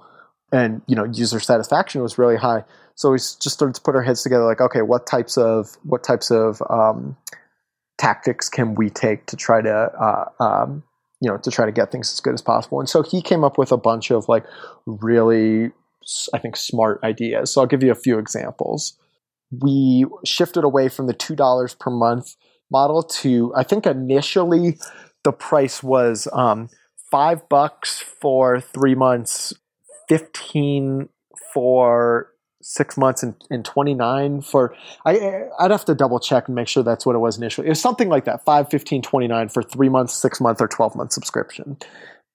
[0.52, 2.64] and you know, user satisfaction was really high.
[2.96, 4.44] So we just started to put our heads together.
[4.44, 7.16] Like, okay, what types of what types of um,
[7.98, 10.84] tactics can we take to try to uh, um,
[11.22, 12.80] you know to try to get things as good as possible?
[12.80, 14.46] And so he came up with a bunch of like
[14.86, 15.72] really
[16.34, 17.54] I think smart ideas.
[17.54, 18.98] So I'll give you a few examples.
[19.52, 22.36] We shifted away from the two dollars per month
[22.72, 24.78] model to I think initially
[25.24, 26.70] the price was um,
[27.12, 29.54] five bucks for three months,
[30.08, 31.10] fifteen
[31.54, 36.68] for six months and, and 29 for I, i'd have to double check and make
[36.68, 39.64] sure that's what it was initially it was something like that 5 15 29 for
[39.64, 41.78] three months six month or 12 month subscription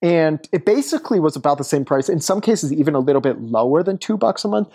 [0.04, 3.40] and it basically was about the same price in some cases even a little bit
[3.40, 4.68] lower than two bucks a month.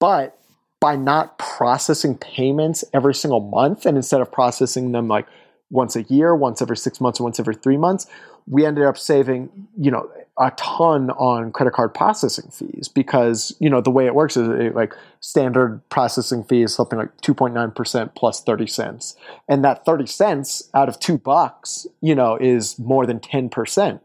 [0.00, 0.36] But
[0.80, 5.26] by not processing payments every single month and instead of processing them like
[5.70, 8.06] once a year once every six months or once every three months
[8.48, 12.88] we ended up saving you know a ton on credit card processing fees.
[12.88, 16.98] Because you know the way it works is it, like standard processing fee is something
[16.98, 19.14] like 2.9% plus 30 cents.
[19.48, 24.00] And that 30 cents out of 2 bucks you know is more than 10%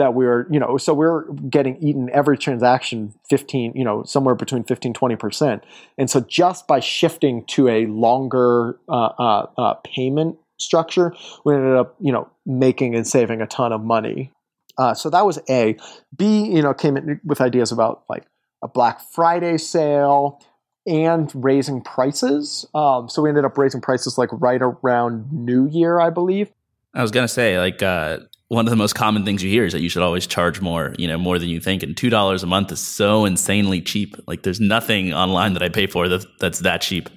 [0.00, 4.64] that we're you know so we're getting eaten every transaction 15 you know somewhere between
[4.64, 5.62] 15 20%
[5.98, 11.76] and so just by shifting to a longer uh, uh, uh, payment structure we ended
[11.76, 14.32] up you know making and saving a ton of money.
[14.78, 15.76] Uh, so that was a.
[16.16, 18.24] B you know came in with ideas about like
[18.62, 20.40] a black friday sale
[20.86, 22.66] and raising prices.
[22.74, 26.50] Um, so we ended up raising prices like right around new year i believe.
[26.92, 28.18] I was gonna say, like, uh,
[28.50, 30.92] one of the most common things you hear is that you should always charge more,
[30.98, 31.84] you know, more than you think.
[31.84, 34.16] And two dollars a month is so insanely cheap.
[34.26, 37.08] Like, there's nothing online that I pay for that that's that cheap.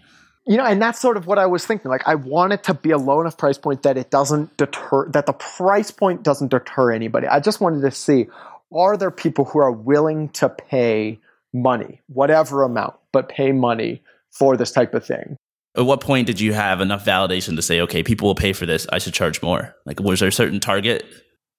[0.45, 1.89] You know, and that's sort of what I was thinking.
[1.89, 5.09] Like, I want it to be a low enough price point that it doesn't deter,
[5.09, 7.25] that the price point doesn't deter anybody.
[7.25, 8.27] I just wanted to see
[8.71, 11.19] are there people who are willing to pay
[11.51, 15.35] money, whatever amount, but pay money for this type of thing?
[15.75, 18.67] At what point did you have enough validation to say, okay, people will pay for
[18.67, 18.85] this.
[18.91, 19.75] I should charge more?
[19.85, 21.03] Like, was there a certain target?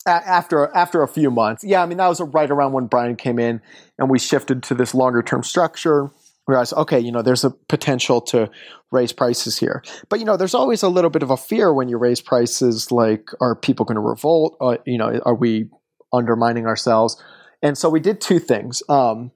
[0.06, 3.38] After after a few months, yeah, I mean that was right around when Brian came
[3.38, 3.60] in,
[3.98, 6.10] and we shifted to this longer term structure.
[6.46, 8.50] Realized, okay, you know, there's a potential to
[8.92, 11.88] raise prices here, but you know, there's always a little bit of a fear when
[11.88, 12.92] you raise prices.
[12.92, 14.58] Like, are people going to revolt?
[14.60, 15.70] Uh, you know, are we
[16.12, 17.22] undermining ourselves?
[17.62, 18.82] And so we did two things.
[18.90, 19.32] Um,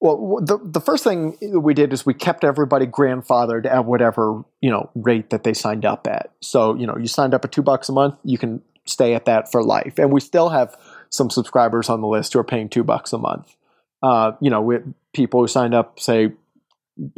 [0.00, 4.70] well, the the first thing we did is we kept everybody grandfathered at whatever you
[4.70, 6.32] know rate that they signed up at.
[6.40, 9.24] So you know, you signed up at two bucks a month, you can stay at
[9.24, 10.76] that for life, and we still have
[11.10, 13.56] some subscribers on the list who are paying two bucks a month.
[14.02, 16.32] Uh, you know, with people who signed up, say,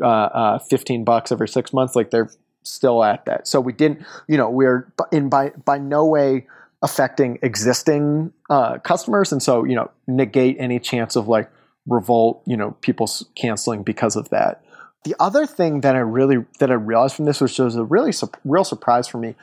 [0.03, 2.31] uh, uh, fifteen bucks every six months, like they're
[2.63, 3.47] still at that.
[3.47, 6.47] So we didn't, you know, we're in by by no way
[6.83, 11.51] affecting existing uh, customers, and so you know, negate any chance of like
[11.87, 14.65] revolt, you know, people canceling because of that.
[15.05, 18.13] The other thing that I really that I realized from this, which was a really
[18.13, 19.35] su- real surprise for me,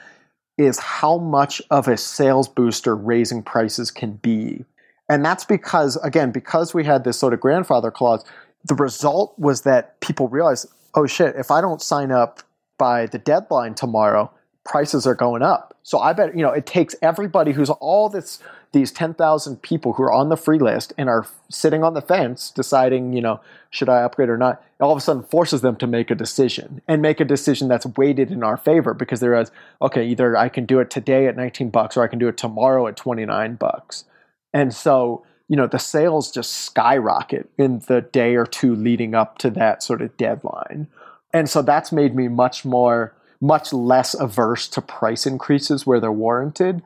[0.60, 4.66] is how much of a sales booster raising prices can be.
[5.08, 8.24] And that's because, again, because we had this sort of grandfather clause,
[8.66, 12.44] the result was that people realized, oh shit, if I don't sign up
[12.78, 14.32] by the deadline tomorrow,
[14.66, 15.78] prices are going up.
[15.84, 18.40] So I bet, you know, it takes everybody who's all this
[18.72, 22.52] these 10,000 people who are on the free list and are sitting on the fence
[22.52, 23.40] deciding, you know,
[23.72, 26.82] should I upgrade or not, all of a sudden forces them to make a decision
[26.88, 29.52] and make a decision that's weighted in our favor because there is,
[29.82, 32.38] okay, either I can do it today at 19 bucks or I can do it
[32.38, 34.06] tomorrow at 29 bucks.
[34.54, 39.40] And so, you know, the sales just skyrocket in the day or two leading up
[39.40, 40.88] to that sort of deadline.
[41.34, 46.12] And so that's made me much more, much less averse to price increases where they're
[46.12, 46.84] warranted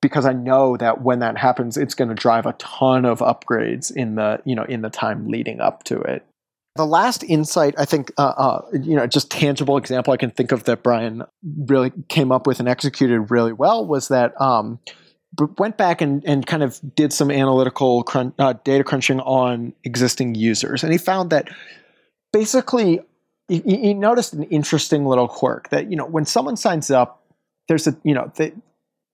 [0.00, 3.94] because I know that when that happens, it's going to drive a ton of upgrades
[3.94, 6.24] in the, you know, in the time leading up to it.
[6.76, 10.52] The last insight, I think, uh, uh, you know, just tangible example I can think
[10.52, 14.78] of that Brian really came up with and executed really well was that um,
[15.58, 20.34] went back and, and kind of did some analytical crun- uh, data crunching on existing
[20.34, 21.48] users, and he found that
[22.32, 23.00] basically
[23.48, 27.24] he, he, noticed an interesting little quirk that you know when someone signs up,
[27.68, 28.52] there's a you know they,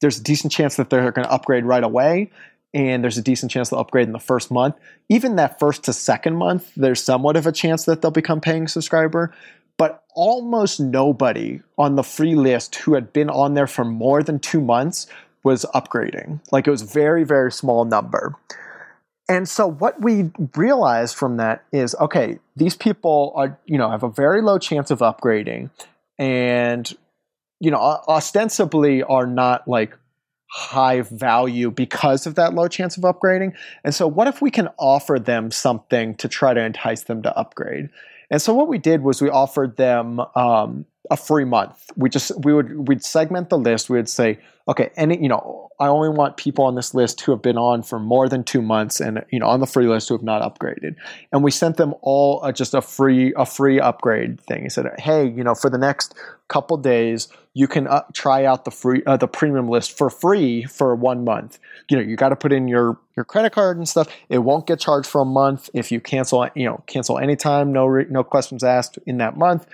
[0.01, 2.31] there's a decent chance that they're going to upgrade right away,
[2.75, 4.77] and there's a decent chance they'll upgrade in the first month.
[5.09, 8.69] Even that first to second month, there's somewhat of a chance that they'll become paying
[8.69, 9.35] subscriber.
[9.79, 14.39] But almost nobody on the free list who had been on there for more than
[14.39, 15.07] two months
[15.43, 16.41] was upgrading.
[16.51, 18.35] Like it was very, very small number.
[19.29, 24.03] And so what we realized from that is okay, these people are, you know, have
[24.03, 25.71] a very low chance of upgrading
[26.19, 26.97] and
[27.61, 29.97] you know, ostensibly are not like
[30.51, 33.53] high value because of that low chance of upgrading.
[33.85, 37.37] And so what if we can offer them something to try to entice them to
[37.37, 37.89] upgrade?
[38.31, 41.91] And so what we did was we offered them um, a free month.
[41.97, 43.91] We just we would we'd segment the list.
[43.91, 44.39] We would say,
[44.69, 47.83] okay, any you know, I only want people on this list who have been on
[47.83, 50.43] for more than two months and you know on the free list who have not
[50.43, 50.97] upgraded.
[51.33, 54.63] And we sent them all uh, just a free a free upgrade thing.
[54.63, 56.15] He said, hey, you know, for the next
[56.49, 60.65] couple days, you can uh, try out the free uh, the premium list for free
[60.65, 61.59] for one month.
[61.91, 64.09] You know, you got to put in your your credit card and stuff.
[64.29, 66.49] It won't get charged for a month if you cancel.
[66.55, 69.67] You know, cancel anytime, no re- no questions asked in that month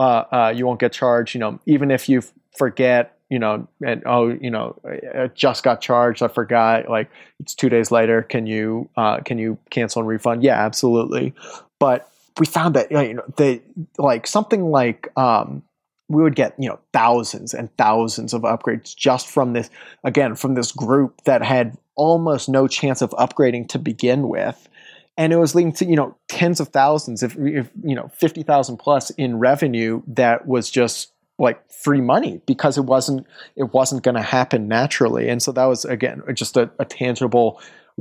[0.00, 1.34] uh, uh, you won't get charged.
[1.34, 2.22] You know, even if you
[2.56, 6.22] forget, you know, and oh, you know, I just got charged.
[6.22, 6.88] I forgot.
[6.88, 8.22] Like it's two days later.
[8.22, 10.42] Can you uh, can you cancel and refund?
[10.42, 11.34] Yeah, absolutely.
[11.78, 13.60] But we found that you know they
[13.98, 15.62] like something like um,
[16.08, 19.68] we would get you know thousands and thousands of upgrades just from this
[20.02, 24.66] again from this group that had almost no chance of upgrading to begin with
[25.20, 28.78] and it was leading to you know tens of thousands if, if you know 50,000
[28.78, 34.14] plus in revenue that was just like free money because it wasn't it wasn't going
[34.14, 35.28] to happen naturally.
[35.28, 37.60] And so that was again just a, a tangible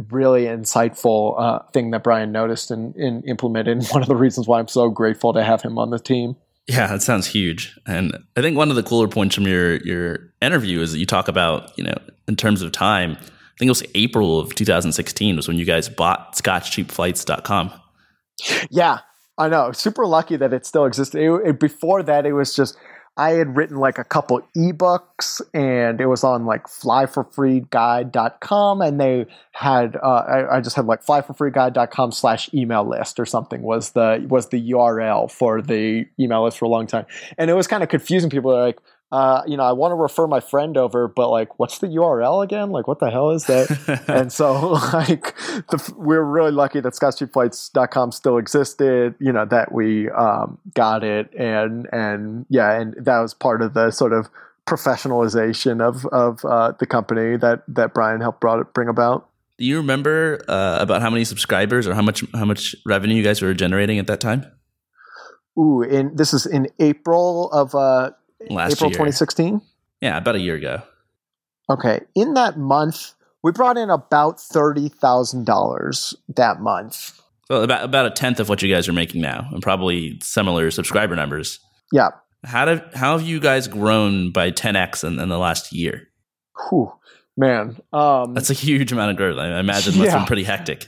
[0.09, 3.77] really insightful uh, thing that Brian noticed and, and implemented.
[3.77, 6.37] And one of the reasons why I'm so grateful to have him on the team.
[6.67, 7.77] Yeah, that sounds huge.
[7.87, 11.05] And I think one of the cooler points from your your interview is that you
[11.05, 13.17] talk about, you know, in terms of time,
[13.59, 17.71] think it was April of 2016 was when you guys bought scottscheapflights.com.
[18.71, 18.99] Yeah,
[19.37, 19.73] I know.
[19.73, 21.21] Super lucky that it still existed.
[21.21, 22.77] It, it, before that, it was just
[23.17, 29.25] I had written like a couple ebooks and it was on like flyforfreeguide.com and they
[29.51, 34.25] had uh, I, I, just had like flyforfreeguide.com slash email list or something was the
[34.29, 37.05] was the URL for the email list for a long time.
[37.37, 38.29] And it was kind of confusing.
[38.29, 38.79] People like,
[39.11, 42.43] uh, you know, I want to refer my friend over, but like, what's the URL
[42.43, 42.69] again?
[42.69, 44.03] Like, what the hell is that?
[44.07, 45.35] and so, like,
[45.69, 51.03] the, we are really lucky that Scott'sCheapFlights.com still existed, you know, that we um, got
[51.03, 51.33] it.
[51.33, 54.29] And, and yeah, and that was part of the sort of
[54.67, 59.27] professionalization of, of uh, the company that, that Brian helped brought it, bring about.
[59.57, 63.23] Do you remember uh, about how many subscribers or how much, how much revenue you
[63.23, 64.45] guys were generating at that time?
[65.57, 68.11] Ooh, in this is in April of uh,
[68.49, 69.61] last April 2016.
[70.01, 70.81] Yeah, about a year ago.
[71.69, 77.21] Okay, in that month, we brought in about thirty thousand dollars that month.
[77.47, 80.71] So about about a tenth of what you guys are making now, and probably similar
[80.71, 81.59] subscriber numbers.
[81.91, 82.09] Yeah.
[82.45, 86.07] How did how have you guys grown by ten x in, in the last year?
[86.69, 86.91] Whew,
[87.35, 89.37] man, um, that's a huge amount of growth.
[89.37, 90.11] I imagine must yeah.
[90.11, 90.87] have been pretty hectic.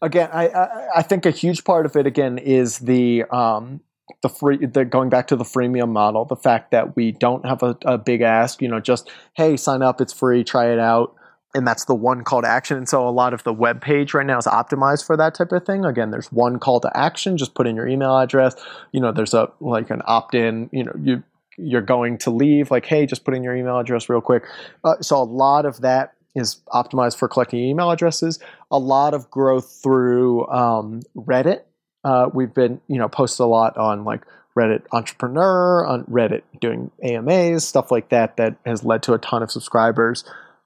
[0.00, 3.80] Again, I, I, I think a huge part of it again is the um,
[4.22, 7.62] the free the going back to the freemium model the fact that we don't have
[7.62, 11.14] a, a, big ask you know just hey sign up it's free try it out.
[11.54, 12.76] And that's the one call to action.
[12.76, 15.50] And so a lot of the web page right now is optimized for that type
[15.50, 15.84] of thing.
[15.84, 17.38] Again there's one call to action.
[17.38, 18.54] Just put in your email address.
[18.92, 21.22] You know there's a like an opt-in you know you
[21.56, 22.70] you're going to leave.
[22.70, 24.44] Like hey just put in your email address real quick.
[24.84, 28.38] Uh, so a lot of that is optimized for collecting email addresses.
[28.70, 31.62] A lot of growth through um, reddit
[32.04, 34.24] uh, we've been, you know, posted a lot on like
[34.56, 39.42] Reddit Entrepreneur, on Reddit doing AMAs, stuff like that, that has led to a ton
[39.42, 40.24] of subscribers.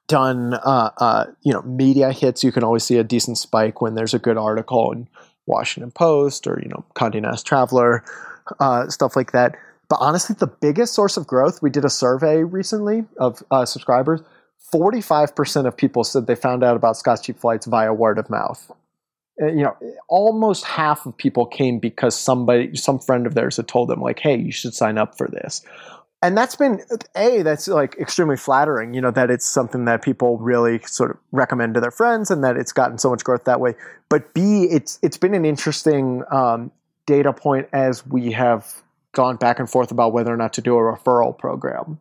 [0.08, 2.42] Done, uh, uh, you know, media hits.
[2.42, 5.08] You can always see a decent spike when there's a good article in
[5.46, 8.04] Washington Post or, you know, Condé Nast Traveler,
[8.58, 9.56] uh, stuff like that.
[9.88, 14.20] But honestly, the biggest source of growth, we did a survey recently of uh, subscribers.
[14.72, 18.72] 45% of people said they found out about Scott's Cheap Flights via word of mouth.
[19.40, 19.74] Uh, you know,
[20.08, 24.18] almost half of people came because somebody, some friend of theirs had told them, like,
[24.18, 25.62] hey, you should sign up for this.
[26.24, 26.80] And that's been,
[27.16, 31.16] A, that's like extremely flattering, you know, that it's something that people really sort of
[31.32, 33.74] recommend to their friends and that it's gotten so much growth that way.
[34.08, 36.70] But B, it's, it's been an interesting um,
[37.06, 40.76] data point as we have gone back and forth about whether or not to do
[40.76, 41.98] a referral program.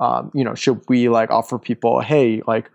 [0.00, 2.70] Um, you know, should we like offer people, hey, like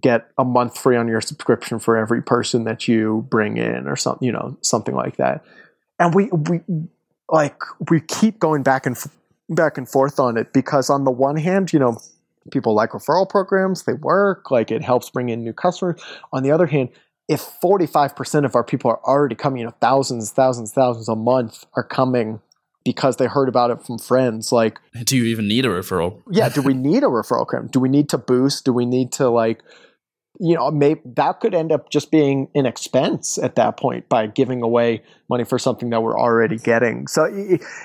[0.00, 3.96] get a month free on your subscription for every person that you bring in or
[3.96, 5.44] something, you know, something like that.
[5.98, 6.60] And we, we,
[7.28, 9.08] like, we keep going back and f-
[9.48, 11.98] back and forth on it because on the one hand, you know,
[12.50, 16.02] people like referral programs, they work, like it helps bring in new customers.
[16.32, 16.90] On the other hand,
[17.28, 21.64] if 45% of our people are already coming, you know, thousands, thousands, thousands a month
[21.74, 22.40] are coming
[22.84, 24.52] because they heard about it from friends.
[24.52, 26.22] Like, do you even need a referral?
[26.30, 27.68] yeah, do we need a referral program?
[27.68, 28.64] Do we need to boost?
[28.64, 29.62] Do we need to like,
[30.40, 34.26] you know, maybe that could end up just being an expense at that point by
[34.26, 37.06] giving away money for something that we're already getting.
[37.06, 37.28] So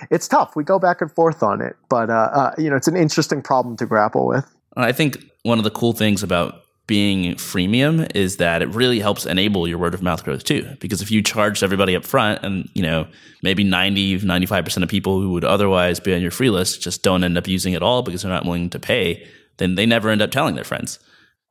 [0.09, 0.55] it's tough.
[0.55, 3.41] We go back and forth on it, but uh, uh, you know, it's an interesting
[3.41, 4.45] problem to grapple with.
[4.75, 9.27] I think one of the cool things about being freemium is that it really helps
[9.27, 10.75] enable your word of mouth growth too.
[10.79, 13.07] Because if you charge everybody up front and, you know,
[13.43, 17.23] maybe 90, 95% of people who would otherwise be on your free list just don't
[17.23, 19.23] end up using it all because they're not willing to pay,
[19.57, 20.97] then they never end up telling their friends.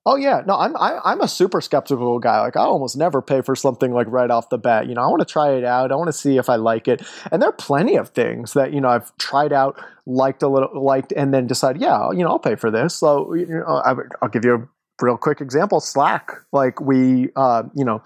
[0.04, 2.40] Oh yeah, no, I'm I, am i am a super skeptical guy.
[2.40, 4.88] Like I almost never pay for something like right off the bat.
[4.88, 5.92] You know, I want to try it out.
[5.92, 7.02] I want to see if I like it.
[7.30, 10.82] And there are plenty of things that you know I've tried out, liked a little,
[10.82, 12.94] liked, and then decide yeah, you know, I'll pay for this.
[12.94, 14.68] So you know, I, will give you a
[15.00, 18.02] real quick example slack like we uh, you know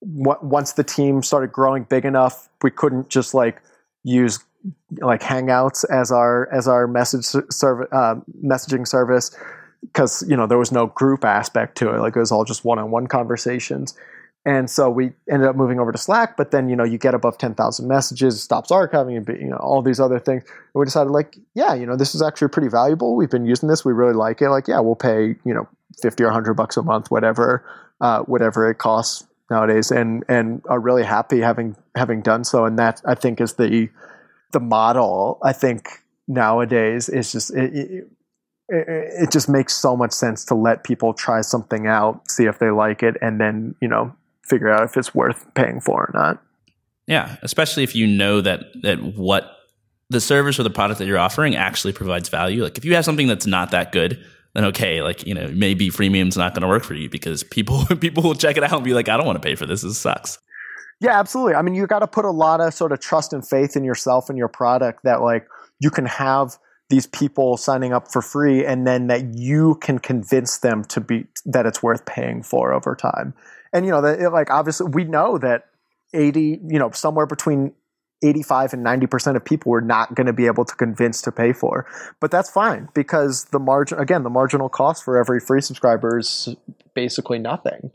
[0.00, 3.62] w- once the team started growing big enough we couldn't just like
[4.04, 4.38] use
[5.00, 9.36] like hangouts as our as our message service uh, messaging service
[9.82, 12.64] because you know there was no group aspect to it like it was all just
[12.64, 13.94] one-on-one conversations
[14.46, 17.14] and so we ended up moving over to Slack, but then, you know, you get
[17.14, 20.44] above 10,000 messages, stops archiving, and you know, all these other things.
[20.44, 23.16] And we decided, like, yeah, you know, this is actually pretty valuable.
[23.16, 23.84] We've been using this.
[23.84, 24.50] We really like it.
[24.50, 25.68] Like, yeah, we'll pay, you know,
[26.02, 27.64] 50 or 100 bucks a month, whatever,
[28.00, 29.90] uh, whatever it costs nowadays.
[29.90, 32.64] And, and are really happy having, having done so.
[32.64, 33.88] And that, I think, is the,
[34.52, 35.88] the model, I think,
[36.28, 38.08] nowadays is just, it, it,
[38.68, 42.70] it just makes so much sense to let people try something out, see if they
[42.70, 44.14] like it, and then, you know,
[44.44, 46.42] figure out if it's worth paying for or not.
[47.06, 49.52] Yeah, especially if you know that that what
[50.10, 52.62] the service or the product that you're offering actually provides value.
[52.62, 54.24] Like if you have something that's not that good,
[54.56, 57.84] then okay, like you know maybe freemium's not going to work for you because people
[58.00, 59.82] people will check it out and be like, I don't want to pay for this.
[59.82, 60.38] This sucks.
[61.00, 61.54] Yeah, absolutely.
[61.54, 63.84] I mean, you got to put a lot of sort of trust and faith in
[63.84, 65.46] yourself and your product that like
[65.78, 66.56] you can have
[66.88, 71.26] these people signing up for free and then that you can convince them to be
[71.44, 73.34] that it's worth paying for over time
[73.72, 75.66] and you know that like obviously we know that
[76.14, 77.72] 80 you know somewhere between
[78.22, 81.52] 85 and 90% of people were not going to be able to convince to pay
[81.52, 81.86] for.
[82.20, 86.48] But that's fine because the margin again the marginal cost for every free subscriber is
[86.94, 87.90] basically nothing.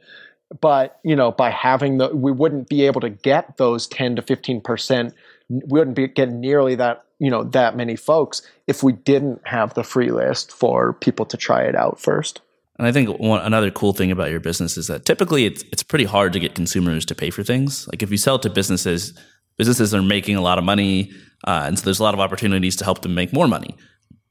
[0.59, 4.22] But you know by having the we wouldn't be able to get those 10 to
[4.22, 5.13] 15%
[5.49, 9.74] we wouldn't be getting nearly that you know that many folks if we didn't have
[9.74, 12.41] the free list for people to try it out first.
[12.78, 15.84] And I think one, another cool thing about your business is that typically it's it's
[15.84, 17.88] pretty hard to get consumers to pay for things.
[17.88, 19.13] Like if you sell to businesses,
[19.62, 21.12] businesses are making a lot of money,
[21.45, 23.78] uh, and so there's a lot of opportunities to help them make more money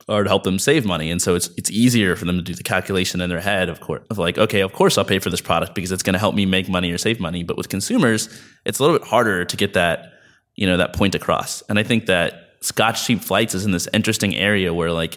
[0.09, 1.09] or to help them save money.
[1.09, 3.78] And so it's it's easier for them to do the calculation in their head, of
[3.81, 6.18] course, of like, okay, of course I'll pay for this product because it's going to
[6.18, 7.45] help me make money or save money.
[7.45, 8.28] But with consumers,
[8.64, 10.14] it's a little bit harder to get that
[10.57, 11.62] you know that point across.
[11.68, 15.16] And I think that Scott's Cheap Flights is in this interesting area where like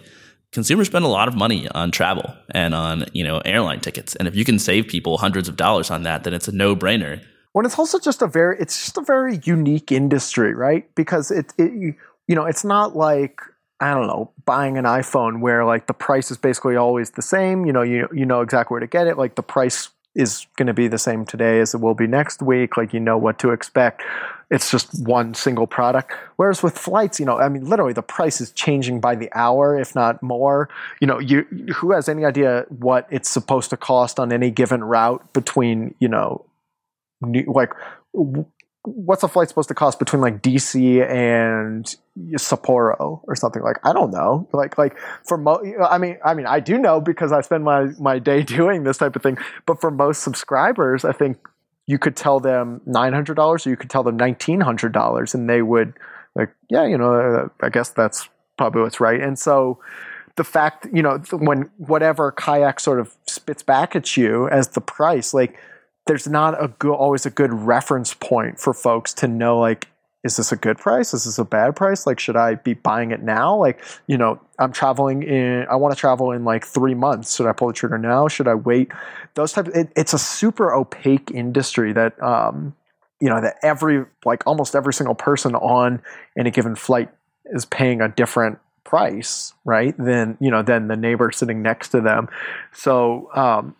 [0.52, 4.28] consumers spend a lot of money on travel and on you know airline tickets and
[4.28, 7.20] if you can save people hundreds of dollars on that then it's a no-brainer
[7.54, 11.54] well it's also just a very it's just a very unique industry right because it,
[11.58, 11.96] it
[12.28, 13.42] you know it's not like
[13.80, 17.66] i don't know buying an iphone where like the price is basically always the same
[17.66, 20.68] you know you, you know exactly where to get it like the price is going
[20.68, 22.78] to be the same today as it will be next week.
[22.78, 24.04] Like you know what to expect.
[24.52, 26.12] It's just one single product.
[26.36, 29.80] Whereas with flights, you know, I mean, literally the price is changing by the hour,
[29.80, 30.70] if not more.
[31.00, 31.44] You know, you
[31.76, 36.08] who has any idea what it's supposed to cost on any given route between you
[36.08, 36.46] know,
[37.48, 37.72] like
[38.86, 41.96] what's a flight supposed to cost between like DC and
[42.34, 43.62] Sapporo or something?
[43.62, 44.48] Like I don't know.
[44.52, 47.86] Like like for mo I mean I mean I do know because I spend my
[48.00, 49.38] my day doing this type of thing.
[49.66, 51.38] But for most subscribers I think
[51.86, 55.94] you could tell them $900 or you could tell them $1900 and they would
[56.36, 59.22] like yeah you know uh, I guess that's probably what's right.
[59.22, 59.80] And so
[60.36, 64.82] the fact, you know, when whatever kayak sort of spits back at you as the
[64.82, 65.58] price, like
[66.06, 69.88] there's not a always a good reference point for folks to know, like,
[70.24, 71.14] is this a good price?
[71.14, 72.08] Is this a bad price?
[72.08, 73.58] Like, should I be buying it now?
[73.58, 77.36] Like, you know, I'm traveling in, I want to travel in like three months.
[77.36, 78.30] Should I pull the trigger now?
[78.30, 78.90] Should I wait?
[79.34, 82.74] Those types, it, it's a super opaque industry that, um,
[83.20, 86.02] you know, that every, like almost every single person on
[86.38, 87.10] any given flight
[87.48, 89.94] is paying a different price, right?
[89.98, 92.30] Than, you know, than the neighbor sitting next to them.
[92.72, 93.76] So, um,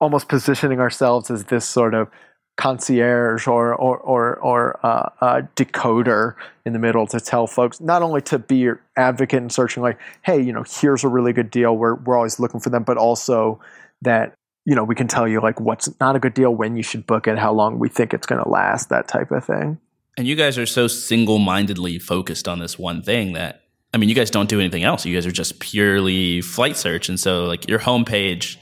[0.00, 2.08] almost positioning ourselves as this sort of
[2.56, 6.34] concierge or or or, or uh, uh, decoder
[6.64, 9.98] in the middle to tell folks not only to be your advocate and searching like
[10.22, 11.76] hey you know here's a really good deal.
[11.76, 13.60] We're we're always looking for them but also
[14.02, 14.34] that
[14.64, 17.06] you know we can tell you like what's not a good deal when you should
[17.06, 19.78] book it how long we think it's going to last that type of thing.
[20.18, 24.14] And you guys are so single-mindedly focused on this one thing that I mean you
[24.14, 25.04] guys don't do anything else.
[25.04, 27.10] You guys are just purely flight search.
[27.10, 28.56] And so like your homepage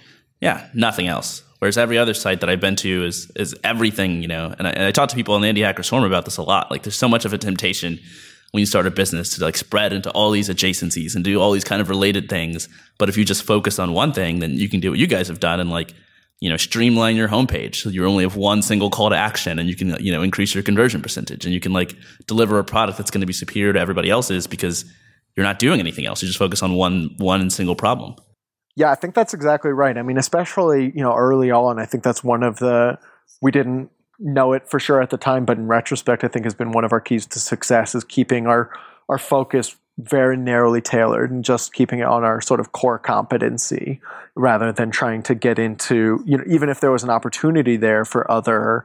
[0.44, 4.28] yeah nothing else Whereas every other site that I've been to is is everything, you
[4.28, 4.54] know.
[4.58, 6.42] And I, and I talk to people in the Indie Hackers Forum about this a
[6.42, 6.70] lot.
[6.70, 7.98] Like, there's so much of a temptation
[8.50, 11.52] when you start a business to like spread into all these adjacencies and do all
[11.52, 12.68] these kind of related things.
[12.98, 15.26] But if you just focus on one thing, then you can do what you guys
[15.28, 15.94] have done and like,
[16.38, 17.76] you know, streamline your homepage.
[17.76, 20.54] So you only have one single call to action and you can, you know, increase
[20.54, 23.72] your conversion percentage and you can like deliver a product that's going to be superior
[23.72, 24.84] to everybody else's because
[25.34, 26.22] you're not doing anything else.
[26.22, 28.16] You just focus on one one single problem.
[28.76, 29.96] Yeah, I think that's exactly right.
[29.96, 32.98] I mean, especially, you know, early on, I think that's one of the,
[33.40, 36.54] we didn't know it for sure at the time, but in retrospect, I think has
[36.54, 38.70] been one of our keys to success is keeping our,
[39.08, 44.00] our focus very narrowly tailored and just keeping it on our sort of core competency
[44.34, 48.04] rather than trying to get into, you know, even if there was an opportunity there
[48.04, 48.84] for other,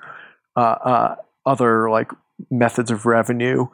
[0.55, 1.15] uh, uh,
[1.47, 2.11] other like
[2.51, 3.65] methods of revenue,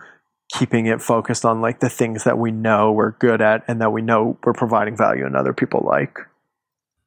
[0.53, 3.91] keeping it focused on like the things that we know we're good at and that
[3.91, 6.19] we know we're providing value and other people like.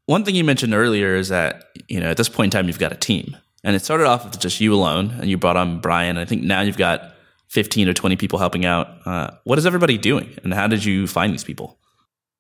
[0.07, 2.78] One thing you mentioned earlier is that, you know, at this point in time, you've
[2.78, 3.36] got a team.
[3.64, 6.16] And it started off with just you alone, and you brought on Brian.
[6.16, 7.12] I think now you've got
[7.49, 9.07] 15 or 20 people helping out.
[9.07, 11.78] Uh, what is everybody doing, and how did you find these people?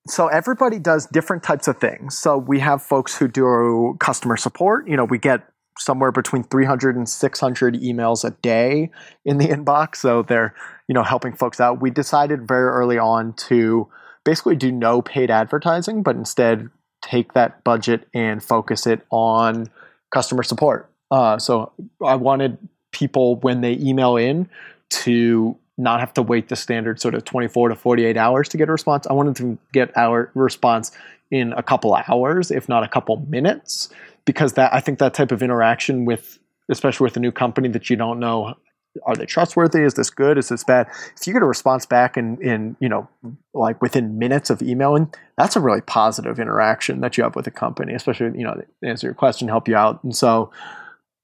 [0.06, 2.16] So everybody does different types of things.
[2.16, 4.88] So we have folks who do customer support.
[4.88, 5.46] You know, we get
[5.76, 8.90] somewhere between 300 and 600 emails a day
[9.24, 9.96] in the inbox.
[9.96, 10.54] So they're,
[10.88, 11.80] you know, helping folks out.
[11.80, 13.88] We decided very early on to
[14.24, 16.70] basically do no paid advertising, but instead
[17.02, 19.70] take that budget and focus it on
[20.10, 20.90] customer support.
[21.10, 21.72] Uh, so
[22.04, 22.58] I wanted
[22.90, 24.48] people when they email in
[24.90, 28.68] to not have to wait the standard sort of 24 to 48 hours to get
[28.68, 29.06] a response.
[29.06, 30.90] I wanted to get our response
[31.30, 33.90] in a couple hours, if not a couple minutes
[34.28, 37.88] because that I think that type of interaction with especially with a new company that
[37.88, 38.54] you don't know
[39.04, 39.82] are they trustworthy?
[39.82, 40.38] Is this good?
[40.38, 40.88] Is this bad?
[41.16, 43.08] If you get a response back in in you know
[43.54, 47.50] like within minutes of emailing that's a really positive interaction that you have with a
[47.50, 50.02] company especially you know answer your question help you out.
[50.04, 50.50] And so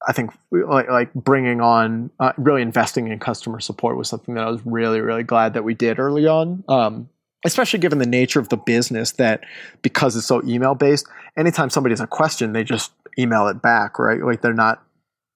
[0.07, 4.45] I think like, like bringing on uh, really investing in customer support was something that
[4.45, 7.09] I was really really glad that we did early on um,
[7.45, 9.43] especially given the nature of the business that
[9.83, 11.07] because it's so email based
[11.37, 14.20] anytime somebody has a question they just email it back right?
[14.20, 14.83] Like they're not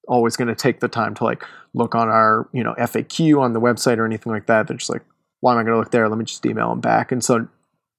[0.09, 1.43] always going to take the time to like
[1.73, 4.89] look on our you know faq on the website or anything like that they're just
[4.89, 5.03] like
[5.39, 7.47] why am i going to look there let me just email them back and so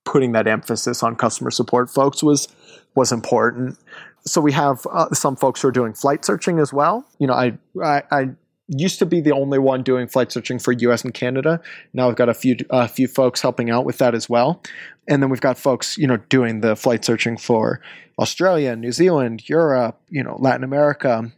[0.04, 2.48] putting that emphasis on customer support folks was
[2.94, 3.78] was important
[4.26, 7.34] so we have uh, some folks who are doing flight searching as well you know
[7.34, 8.30] i i, I
[8.70, 11.02] used to be the only one doing flight searching for U.S.
[11.02, 11.60] and Canada.
[11.92, 14.62] Now I've got a few a few folks helping out with that as well,
[15.08, 17.80] and then we've got folks you know doing the flight searching for
[18.18, 21.32] Australia, New Zealand, Europe, you know Latin America.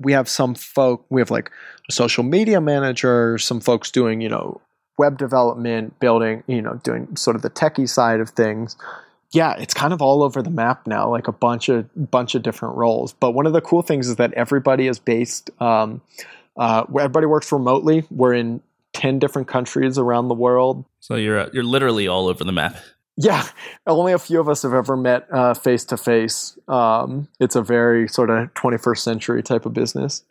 [0.00, 1.04] We have some folk.
[1.08, 1.50] We have like
[1.88, 3.38] a social media manager.
[3.38, 4.60] Some folks doing you know
[4.98, 8.76] web development, building you know doing sort of the techie side of things
[9.32, 12.42] yeah, it's kind of all over the map now, like a bunch of bunch of
[12.42, 13.12] different roles.
[13.12, 16.00] But one of the cool things is that everybody is based um,
[16.56, 18.04] uh, everybody works remotely.
[18.10, 20.84] We're in ten different countries around the world.
[21.00, 22.76] So you're uh, you're literally all over the map.
[23.18, 23.46] Yeah,
[23.86, 25.26] only a few of us have ever met
[25.58, 26.58] face to face.
[26.68, 30.22] It's a very sort of 21st century type of business.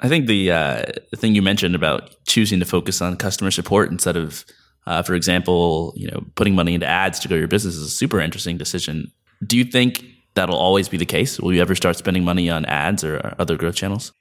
[0.00, 3.90] I think the, uh, the thing you mentioned about choosing to focus on customer support
[3.90, 4.44] instead of,
[4.86, 7.90] uh, for example, you know, putting money into ads to grow your business is a
[7.90, 9.12] super interesting decision.
[9.46, 10.04] Do you think
[10.34, 11.38] that'll always be the case?
[11.38, 14.12] Will you ever start spending money on ads or other growth channels?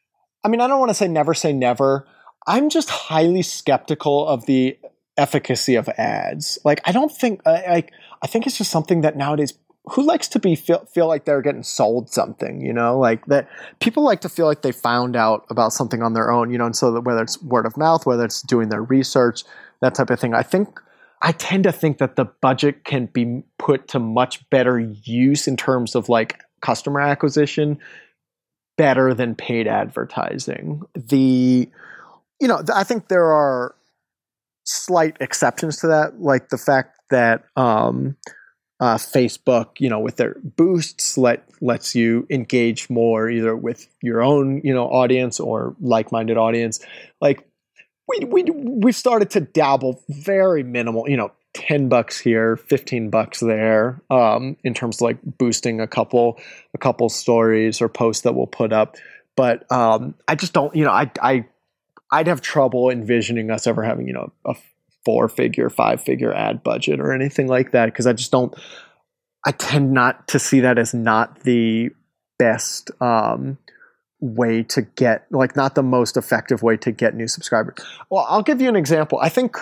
[0.43, 2.07] I mean, I don't want to say never say never.
[2.45, 4.77] I'm just highly skeptical of the
[5.17, 6.57] efficacy of ads.
[6.63, 7.91] Like, I don't think, like,
[8.21, 9.53] I think it's just something that nowadays,
[9.91, 13.49] who likes to be feel, feel like they're getting sold something, you know, like that
[13.79, 16.65] people like to feel like they found out about something on their own, you know,
[16.65, 19.43] and so that whether it's word of mouth, whether it's doing their research,
[19.81, 20.33] that type of thing.
[20.33, 20.79] I think
[21.21, 25.57] I tend to think that the budget can be put to much better use in
[25.57, 27.77] terms of like customer acquisition
[28.77, 30.83] better than paid advertising.
[30.95, 31.69] The
[32.39, 33.75] you know, I think there are
[34.63, 38.17] slight exceptions to that, like the fact that um,
[38.79, 44.21] uh, Facebook, you know, with their boosts, let lets you engage more either with your
[44.21, 46.79] own, you know, audience or like-minded audience.
[47.21, 47.47] Like
[48.07, 53.39] we we we've started to dabble very minimal, you know, 10 bucks here 15 bucks
[53.39, 56.39] there um, in terms of like boosting a couple
[56.73, 58.95] a couple stories or posts that we'll put up
[59.35, 61.45] but um, i just don't you know i i
[62.13, 64.55] i'd have trouble envisioning us ever having you know a
[65.05, 68.55] four figure five figure ad budget or anything like that because i just don't
[69.45, 71.89] i tend not to see that as not the
[72.39, 73.57] best um,
[74.19, 77.75] way to get like not the most effective way to get new subscribers
[78.09, 79.57] well i'll give you an example i think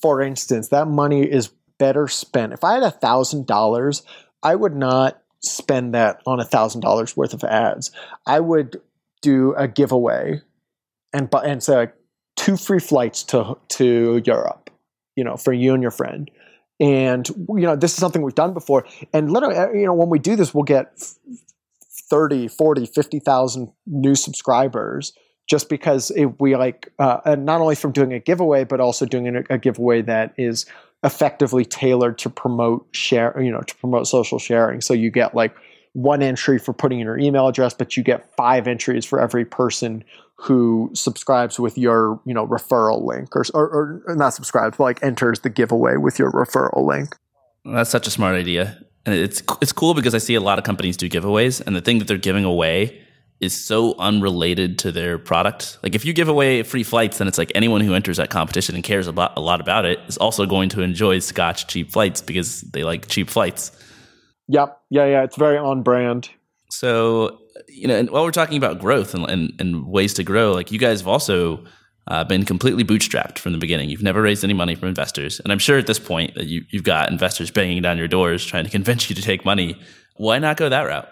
[0.00, 2.52] for instance, that money is better spent.
[2.52, 4.02] If I had a thousand dollars,
[4.42, 7.90] I would not spend that on a thousand dollars worth of ads.
[8.26, 8.80] I would
[9.22, 10.40] do a giveaway
[11.12, 11.88] and and say
[12.36, 14.70] two free flights to to Europe,
[15.16, 16.30] you know, for you and your friend.
[16.80, 18.86] And you know, this is something we've done before.
[19.12, 20.92] And literally, you know, when we do this, we'll get
[22.08, 25.12] 30, 40, 50,000 new subscribers
[25.48, 29.36] just because it, we like uh, not only from doing a giveaway but also doing
[29.36, 30.66] a, a, giveaway that is
[31.02, 35.54] effectively tailored to promote share you know to promote social sharing so you get like
[35.92, 39.44] one entry for putting in your email address but you get five entries for every
[39.44, 40.04] person
[40.36, 45.02] who subscribes with your you know referral link or, or, or not subscribes but like
[45.02, 47.16] enters the giveaway with your referral link
[47.64, 50.64] that's such a smart idea and it's it's cool because i see a lot of
[50.64, 53.02] companies do giveaways and the thing that they're giving away
[53.40, 55.78] is so unrelated to their product.
[55.82, 58.74] Like if you give away free flights, then it's like anyone who enters that competition
[58.74, 62.20] and cares about a lot about it is also going to enjoy Scott's Cheap Flights
[62.20, 63.70] because they like cheap flights.
[64.48, 64.80] Yep.
[64.90, 65.22] Yeah, yeah.
[65.24, 66.30] It's very on brand.
[66.70, 67.38] So,
[67.68, 70.72] you know, and while we're talking about growth and, and, and ways to grow, like
[70.72, 71.64] you guys have also
[72.06, 73.90] uh, been completely bootstrapped from the beginning.
[73.90, 75.40] You've never raised any money from investors.
[75.40, 78.44] And I'm sure at this point that you, you've got investors banging down your doors
[78.44, 79.78] trying to convince you to take money.
[80.16, 81.08] Why not go that route?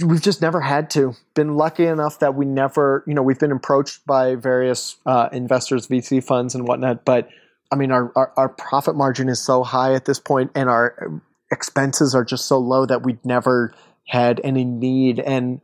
[0.00, 1.14] we've just never had to.
[1.34, 5.86] Been lucky enough that we never, you know, we've been approached by various uh, investors,
[5.88, 7.04] VC funds, and whatnot.
[7.04, 7.28] But
[7.70, 11.22] I mean, our, our, our profit margin is so high at this point, and our
[11.52, 13.72] expenses are just so low that we've never
[14.08, 15.20] had any need.
[15.20, 15.60] And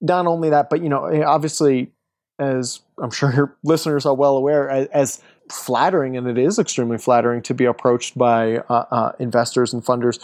[0.00, 1.92] not only that, but you know, eh, obviously,
[2.38, 6.98] as I'm sure your listeners are well aware, as, as flattering, and it is extremely
[6.98, 10.18] flattering to be approached by uh, uh, investors and funders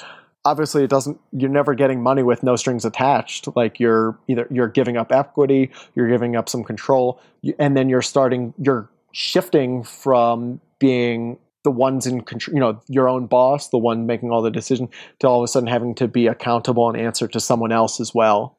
[0.44, 4.68] obviously it doesn't you're never getting money with no strings attached like you're either you're
[4.68, 7.20] giving up equity you're giving up some control
[7.58, 13.08] and then you're starting you're shifting from being the ones in control you know your
[13.08, 14.88] own boss the one making all the decision
[15.18, 18.14] to all of a sudden having to be accountable and answer to someone else as
[18.14, 18.56] well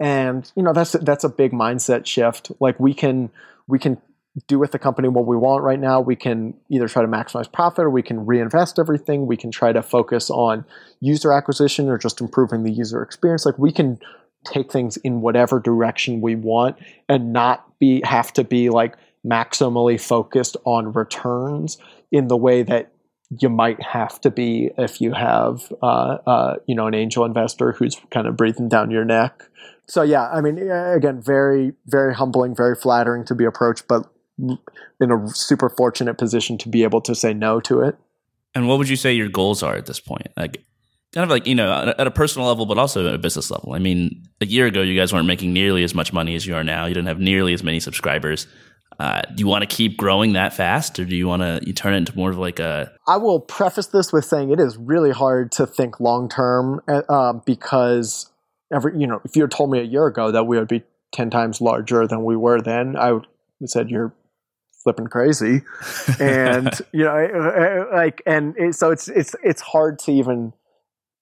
[0.00, 3.30] and you know that's that's a big mindset shift like we can
[3.66, 3.98] we can
[4.46, 6.00] do with the company what we want right now.
[6.00, 9.26] We can either try to maximize profit or we can reinvest everything.
[9.26, 10.64] We can try to focus on
[11.00, 13.44] user acquisition or just improving the user experience.
[13.44, 13.98] Like we can
[14.44, 16.76] take things in whatever direction we want
[17.08, 18.96] and not be have to be like
[19.26, 21.78] maximally focused on returns
[22.10, 22.92] in the way that
[23.40, 27.72] you might have to be if you have uh, uh, you know an angel investor
[27.72, 29.44] who's kind of breathing down your neck
[29.86, 35.10] so yeah i mean again very very humbling very flattering to be approached but in
[35.10, 37.96] a super fortunate position to be able to say no to it.
[38.54, 40.28] And what would you say your goals are at this point?
[40.36, 40.64] Like,
[41.12, 43.72] kind of like you know, at a personal level, but also at a business level.
[43.72, 46.54] I mean, a year ago, you guys weren't making nearly as much money as you
[46.54, 46.86] are now.
[46.86, 48.46] You didn't have nearly as many subscribers.
[48.98, 51.72] Uh, do you want to keep growing that fast, or do you want to you
[51.72, 52.92] turn it into more of like a?
[53.06, 57.34] I will preface this with saying it is really hard to think long term uh,
[57.34, 58.30] because
[58.74, 60.82] every you know, if you had told me a year ago that we would be
[61.12, 63.26] ten times larger than we were then, I would
[63.60, 64.12] have said you're
[64.82, 65.62] flipping crazy,
[66.20, 70.54] and you know, like, and it, so it's it's it's hard to even.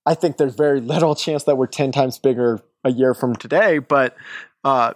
[0.07, 3.81] I think there's very little chance that we're ten times bigger a year from today,
[3.81, 4.17] but
[4.65, 4.95] uh,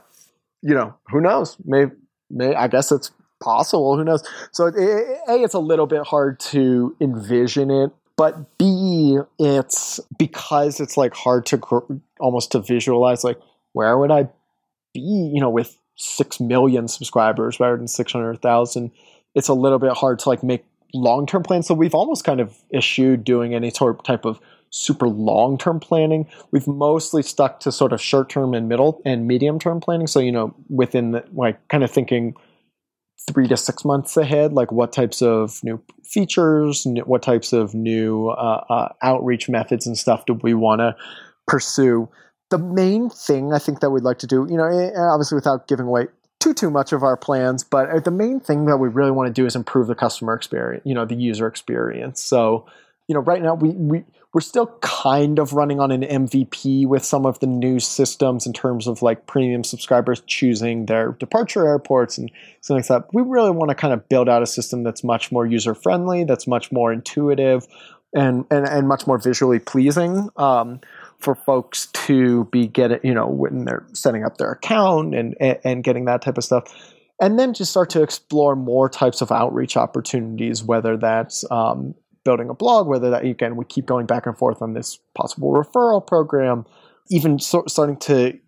[0.63, 1.57] you know, who knows?
[1.65, 1.97] Maybe, may
[2.39, 3.11] I guess it's
[3.43, 3.97] possible.
[3.97, 4.23] Who knows?
[4.53, 10.81] So it, a, it's a little bit hard to envision it, but b, it's because
[10.81, 13.25] it's like hard to gr- almost to visualize.
[13.25, 13.41] Like,
[13.73, 14.29] where would I
[14.93, 15.01] be?
[15.01, 18.91] You know, with six million subscribers rather than six hundred thousand,
[19.35, 21.67] it's a little bit hard to like make long term plans.
[21.67, 24.41] So we've almost kind of eschewed doing any sort type of
[24.71, 26.27] super long term planning.
[26.51, 30.07] We've mostly stuck to sort of short term and middle and medium term planning.
[30.07, 32.35] So you know within the, like kind of thinking
[33.29, 38.29] three to six months ahead, like what types of new features, what types of new
[38.29, 40.97] uh, uh, outreach methods and stuff do we want to
[41.47, 42.09] pursue.
[42.51, 45.69] The main thing I think that we'd like to do, you know, eh, obviously without
[45.69, 46.07] giving away
[46.41, 49.29] too too much of our plans, but uh, the main thing that we really want
[49.29, 52.23] to do is improve the customer experience, you know, the user experience.
[52.23, 52.67] So,
[53.07, 57.05] you know, right now we we we're still kind of running on an MVP with
[57.05, 62.17] some of the new systems in terms of like premium subscribers choosing their departure airports
[62.17, 62.31] and
[62.63, 63.13] things like that.
[63.13, 66.25] We really want to kind of build out a system that's much more user friendly,
[66.25, 67.67] that's much more intuitive,
[68.15, 70.29] and and, and much more visually pleasing.
[70.37, 70.81] Um,
[71.21, 75.85] for folks to be getting, you know, when they're setting up their account and, and
[75.85, 76.65] getting that type of stuff.
[77.21, 81.95] And then just start to explore more types of outreach opportunities, whether that's um,
[82.25, 85.53] building a blog, whether that again we keep going back and forth on this possible
[85.53, 86.67] referral program,
[87.11, 88.39] even so, starting to,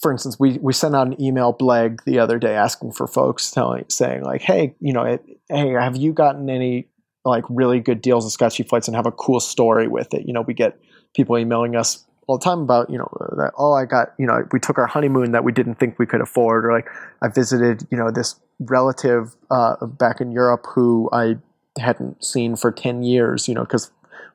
[0.00, 3.50] for instance, we we sent out an email bleg the other day asking for folks
[3.50, 6.88] telling saying like, hey, you know, it, hey, have you gotten any
[7.24, 10.26] like really good deals of Scott's Cheap Flights and have a cool story with it?
[10.26, 10.78] You know, we get
[11.14, 14.46] people emailing us all the time about you know that oh I got you know
[14.52, 16.86] we took our honeymoon that we didn't think we could afford or like
[17.20, 21.36] I visited you know this relative uh, back in Europe who I
[21.78, 23.90] hadn't seen for 10 years, you know, because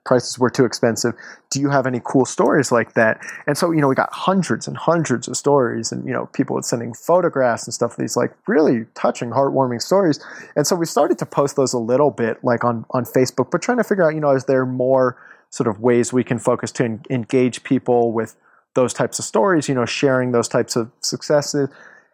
[0.06, 1.14] prices were too expensive.
[1.52, 3.20] Do you have any cool stories like that?
[3.46, 6.56] And so, you know, we got hundreds and hundreds of stories and, you know, people
[6.56, 10.20] were sending photographs and stuff, these like really touching, heartwarming stories.
[10.56, 13.62] And so we started to post those a little bit like on, on Facebook, but
[13.62, 15.18] trying to figure out, you know, is there more
[15.50, 18.36] sort of ways we can focus to en- engage people with
[18.76, 21.70] those types of stories, you know, sharing those types of successes.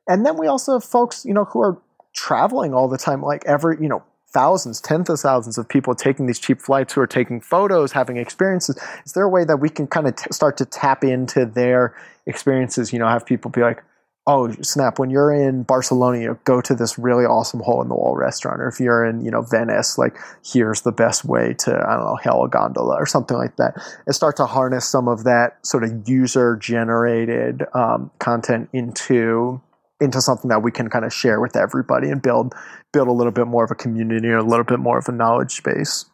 [0.08, 1.78] And then we also have folks, you know, who are
[2.14, 4.04] traveling all the time, like every, you know,
[4.34, 8.18] thousands, tens of thousands of people taking these cheap flights who are taking photos, having
[8.18, 8.78] experiences.
[9.06, 11.96] Is there a way that we can kind of t- start to tap into their
[12.26, 12.92] experiences?
[12.92, 13.84] You know, have people be like,
[14.26, 17.96] oh snap when you're in barcelona you go to this really awesome hole in the
[17.96, 20.16] wall restaurant or if you're in you know venice like
[20.46, 23.76] here's the best way to i don't know hail a gondola or something like that
[24.06, 29.62] and start to harness some of that sort of user generated um, content into
[30.04, 32.54] into something that we can kind of share with everybody and build
[32.92, 35.12] build a little bit more of a community or a little bit more of a
[35.12, 36.06] knowledge base.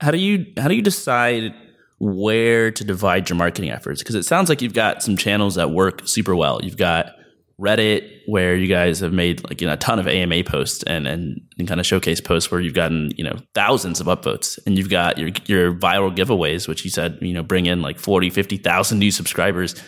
[0.00, 1.54] How do you how do you decide
[1.98, 4.02] where to divide your marketing efforts?
[4.02, 6.60] Because it sounds like you've got some channels that work super well.
[6.62, 7.14] You've got
[7.60, 11.06] Reddit where you guys have made like you know a ton of AMA posts and,
[11.06, 14.76] and and kind of showcase posts where you've gotten you know thousands of upvotes and
[14.76, 18.30] you've got your your viral giveaways which you said you know bring in like 40
[18.30, 19.80] 50,000 new subscribers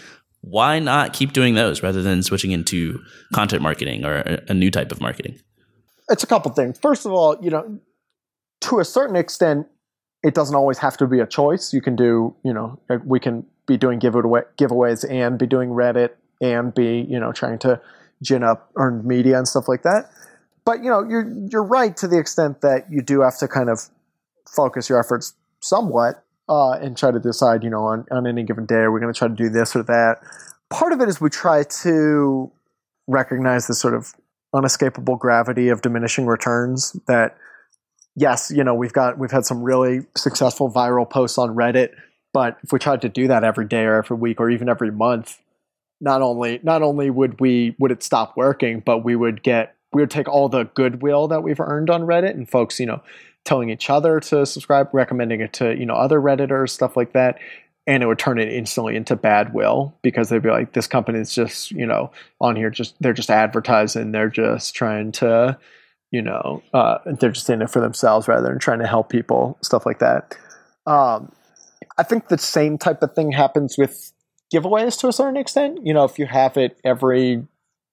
[0.49, 3.01] why not keep doing those rather than switching into
[3.33, 4.17] content marketing or
[4.49, 5.39] a, new type of marketing?
[6.11, 6.79] It's a couple things.
[6.79, 7.79] First of all, you know,
[8.63, 9.67] to a certain extent,
[10.23, 11.73] it doesn't always have to be a choice.
[11.73, 16.11] You can do, you know, we can be doing giveaway, giveaways and be doing Reddit
[16.41, 17.81] and be, you know, trying to
[18.23, 20.11] gin up earned media and stuff like that.
[20.65, 23.69] But you know, you're you're right to the extent that you do have to kind
[23.69, 23.81] of
[24.49, 28.67] focus your efforts somewhat uh, and try to decide, you know, on, on any given
[28.67, 30.17] day, are we going to try to do this or that?
[30.71, 32.51] Part of it is we try to
[33.07, 34.15] recognize the sort of
[34.55, 37.37] unescapable gravity of diminishing returns that
[38.17, 41.91] yes, you know, we've got we've had some really successful viral posts on Reddit,
[42.33, 44.91] but if we tried to do that every day or every week or even every
[44.91, 45.39] month,
[46.01, 50.03] not only not only would we would it stop working, but we would get we
[50.03, 53.03] would take all the goodwill that we've earned on Reddit and folks, you know,
[53.45, 57.39] telling each other to subscribe, recommending it to you know other redditors, stuff like that,
[57.87, 61.19] and it would turn it instantly into bad will because they'd be like, this company
[61.19, 65.59] is just you know on here just they're just advertising, they're just trying to
[66.11, 69.59] you know uh, they're just in it for themselves rather than trying to help people,
[69.63, 70.37] stuff like that.
[70.87, 71.33] Um,
[71.97, 74.13] I think the same type of thing happens with
[74.53, 75.81] giveaways to a certain extent.
[75.85, 77.47] You know, if you have it every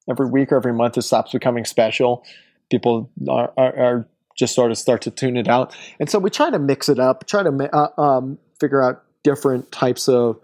[0.10, 2.24] every week or every month, it stops becoming special.
[2.70, 4.08] People are, are, are
[4.41, 5.73] just sort of start to tune it out.
[5.99, 9.71] And so we try to mix it up, try to uh, um, figure out different
[9.71, 10.39] types of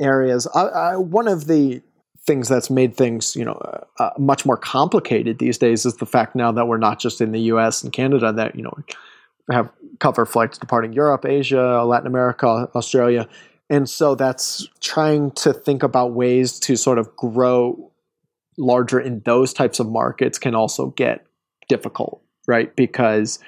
[0.00, 0.46] areas.
[0.54, 1.82] I, I, one of the
[2.24, 6.06] things that's made things, you know, uh, uh, much more complicated these days is the
[6.06, 7.82] fact now that we're not just in the U.S.
[7.82, 8.72] and Canada that you know
[9.50, 9.68] have
[9.98, 13.28] cover flights departing Europe, Asia, Latin America, Australia,
[13.68, 17.90] and so that's trying to think about ways to sort of grow
[18.56, 21.26] larger in those types of markets can also get
[21.68, 22.74] difficult right?
[22.76, 23.38] Because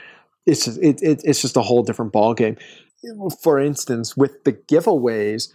[0.46, 2.58] it's just, it, it, it's just a whole different ballgame.
[3.42, 5.52] For instance, with the giveaways,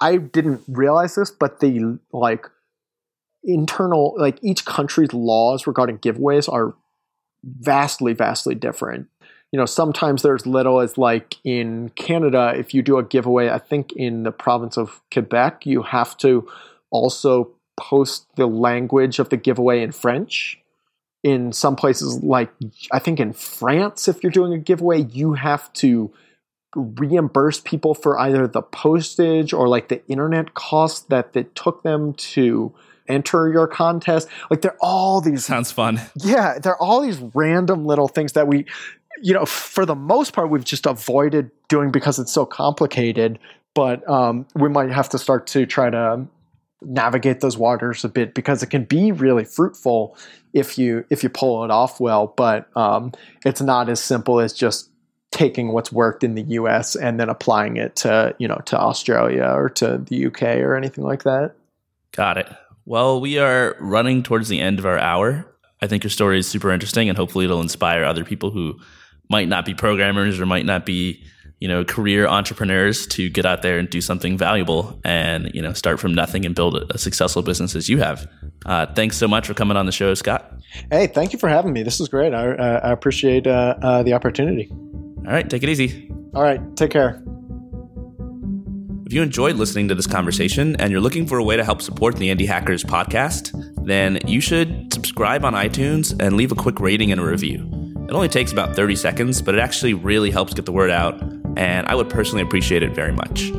[0.00, 2.48] I didn't realize this, but the like
[3.44, 6.74] internal like each country's laws regarding giveaways are
[7.44, 9.08] vastly, vastly different.
[9.52, 13.58] You know, sometimes there's little as like in Canada, if you do a giveaway, I
[13.58, 16.48] think in the province of Quebec, you have to
[16.90, 20.61] also post the language of the giveaway in French
[21.22, 22.50] in some places, like
[22.90, 26.12] I think in France, if you're doing a giveaway, you have to
[26.74, 32.14] reimburse people for either the postage or like the internet cost that it took them
[32.14, 32.72] to
[33.08, 34.28] enter your contest.
[34.50, 36.00] Like they're all these sounds fun.
[36.16, 38.66] Yeah, they're all these random little things that we
[39.22, 43.38] you know, for the most part we've just avoided doing because it's so complicated,
[43.72, 46.26] but um, we might have to start to try to
[46.84, 50.16] navigate those waters a bit because it can be really fruitful
[50.52, 53.12] if you if you pull it off well, but um,
[53.44, 54.90] it's not as simple as just
[55.32, 59.44] taking what's worked in the US and then applying it to, you know, to Australia
[59.44, 61.54] or to the UK or anything like that.
[62.12, 62.48] Got it.
[62.84, 65.46] Well, we are running towards the end of our hour.
[65.80, 68.78] I think your story is super interesting and hopefully it'll inspire other people who
[69.30, 71.24] might not be programmers or might not be,
[71.62, 75.72] you know, career entrepreneurs to get out there and do something valuable and, you know,
[75.72, 78.28] start from nothing and build a successful business as you have.
[78.66, 80.60] Uh, thanks so much for coming on the show, Scott.
[80.90, 81.84] Hey, thank you for having me.
[81.84, 82.34] This is great.
[82.34, 84.72] I, uh, I appreciate uh, uh the opportunity.
[84.72, 86.10] All right, take it easy.
[86.34, 87.22] All right, take care.
[89.06, 91.80] If you enjoyed listening to this conversation and you're looking for a way to help
[91.80, 93.52] support the Indie Hackers podcast,
[93.86, 97.60] then you should subscribe on iTunes and leave a quick rating and a review.
[98.08, 101.22] It only takes about 30 seconds, but it actually really helps get the word out,
[101.56, 103.50] and I would personally appreciate it very much.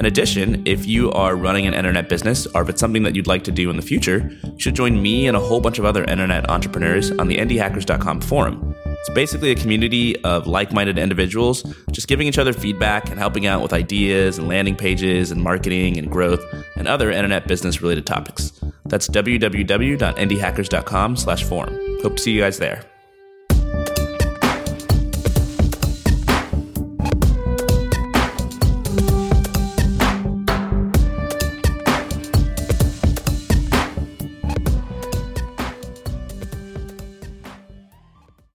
[0.00, 3.26] In addition, if you are running an internet business or if it's something that you'd
[3.26, 5.84] like to do in the future, you should join me and a whole bunch of
[5.84, 8.74] other internet entrepreneurs on the indiehackers.com forum.
[8.86, 13.44] It's basically a community of like minded individuals just giving each other feedback and helping
[13.44, 16.42] out with ideas and landing pages and marketing and growth
[16.76, 18.58] and other internet business related topics.
[18.86, 21.78] That's www.indiehackers.com slash forum.
[22.02, 22.89] Hope to see you guys there.